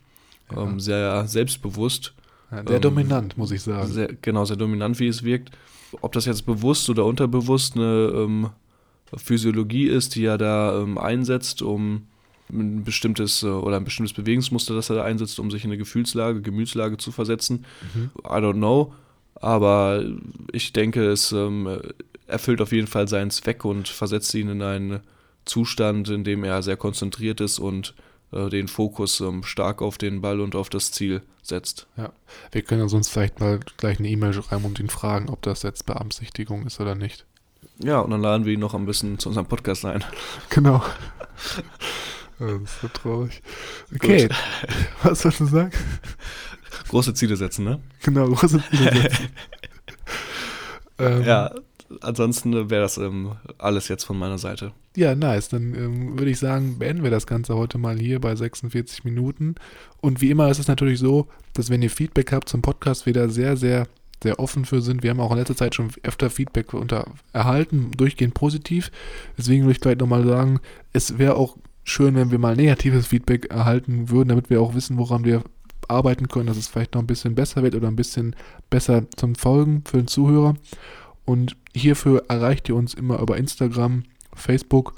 [0.51, 0.61] ja.
[0.61, 2.13] Ähm, sehr selbstbewusst.
[2.51, 3.87] Ja, sehr dominant, muss ich sagen.
[3.87, 5.51] Sehr, genau, sehr dominant, wie es wirkt
[6.01, 8.49] ob das jetzt bewusst oder unterbewusst eine ähm,
[9.15, 12.07] Physiologie ist, die er da ähm, einsetzt, um
[12.49, 15.77] ein bestimmtes äh, oder ein bestimmtes Bewegungsmuster, das er da einsetzt, um sich in eine
[15.77, 17.65] Gefühlslage, Gemütslage zu versetzen.
[17.93, 18.11] Mhm.
[18.25, 18.93] I don't know.
[19.35, 20.03] Aber
[20.51, 21.79] ich denke, es ähm,
[22.27, 25.01] erfüllt auf jeden Fall seinen Zweck und versetzt ihn in einen
[25.45, 27.93] Zustand, in dem er sehr konzentriert ist und
[28.34, 31.88] äh, den Fokus ähm, stark auf den Ball und auf das Ziel setzt.
[31.97, 32.11] Ja,
[32.51, 35.63] wir können ja sonst vielleicht mal gleich eine E-Mail schreiben und ihn fragen, ob das
[35.63, 37.25] jetzt Beabsichtigung ist oder nicht.
[37.79, 40.03] Ja, und dann laden wir ihn noch ein bisschen zu unserem Podcast ein.
[40.49, 40.84] Genau.
[42.39, 43.41] das ist so traurig.
[43.93, 44.38] Okay, Gut.
[45.03, 45.71] was sollst du sagen?
[46.89, 47.79] Große Ziele setzen, ne?
[48.03, 49.29] Genau, große Ziele setzen.
[50.99, 51.53] ähm, ja,
[52.01, 54.71] ansonsten wäre das ähm, alles jetzt von meiner Seite.
[54.95, 55.49] Ja, nice.
[55.49, 59.55] Dann ähm, würde ich sagen, beenden wir das Ganze heute mal hier bei 46 Minuten.
[60.01, 63.13] Und wie immer ist es natürlich so, dass wenn ihr Feedback habt zum Podcast, wir
[63.13, 63.87] da sehr, sehr,
[64.21, 65.03] sehr offen für sind.
[65.03, 68.91] Wir haben auch in letzter Zeit schon öfter Feedback unter erhalten, durchgehend positiv.
[69.37, 70.59] Deswegen würde ich gleich nochmal sagen,
[70.93, 74.97] es wäre auch schön, wenn wir mal negatives Feedback erhalten würden, damit wir auch wissen,
[74.97, 75.43] woran wir
[75.89, 78.35] arbeiten können, dass es vielleicht noch ein bisschen besser wird oder ein bisschen
[78.69, 80.55] besser zum Folgen für den Zuhörer.
[81.26, 84.03] Und hierfür erreicht ihr uns immer über Instagram,
[84.34, 84.93] Facebook.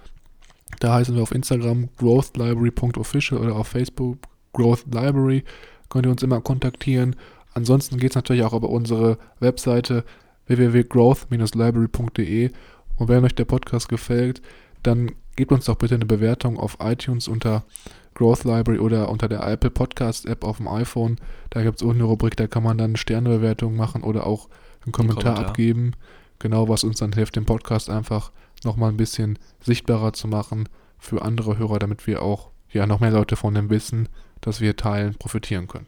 [0.80, 4.18] Da heißen wir auf Instagram growthlibrary.official oder auf Facebook
[4.54, 5.44] Growth Library.
[5.90, 7.16] Könnt ihr uns immer kontaktieren.
[7.54, 10.04] Ansonsten geht es natürlich auch über unsere Webseite
[10.48, 12.52] www.growth-library.de.
[12.98, 14.42] Und wenn euch der Podcast gefällt,
[14.84, 17.66] dann gebt uns doch bitte eine Bewertung auf iTunes unter
[18.14, 21.18] Growth Library oder unter der Apple Podcast App auf dem iPhone.
[21.50, 24.48] Da gibt es unten eine Rubrik, da kann man dann Sternebewertung machen oder auch
[24.86, 25.92] einen Kommentar, Kommentar, abgeben.
[26.40, 28.32] Genau, was uns dann hilft, den Podcast einfach
[28.64, 30.68] nochmal ein bisschen sichtbarer zu machen
[30.98, 34.10] für andere Hörer, damit wir auch ja noch mehr Leute von dem Wissen,
[34.42, 35.88] das wir teilen, profitieren können.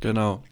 [0.00, 0.42] Genau.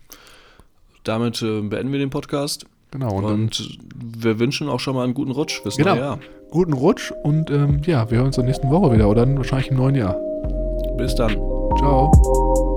[1.05, 2.67] Damit äh, beenden wir den Podcast.
[2.91, 3.15] Genau.
[3.15, 5.95] Und, und wir wünschen auch schon mal einen guten Rutsch fürs genau.
[5.95, 6.19] neue Jahr.
[6.51, 9.37] Guten Rutsch und ähm, ja, wir hören uns in der nächsten Woche wieder oder dann
[9.37, 10.17] wahrscheinlich im neuen Jahr.
[10.97, 11.33] Bis dann.
[11.79, 12.70] Ciao.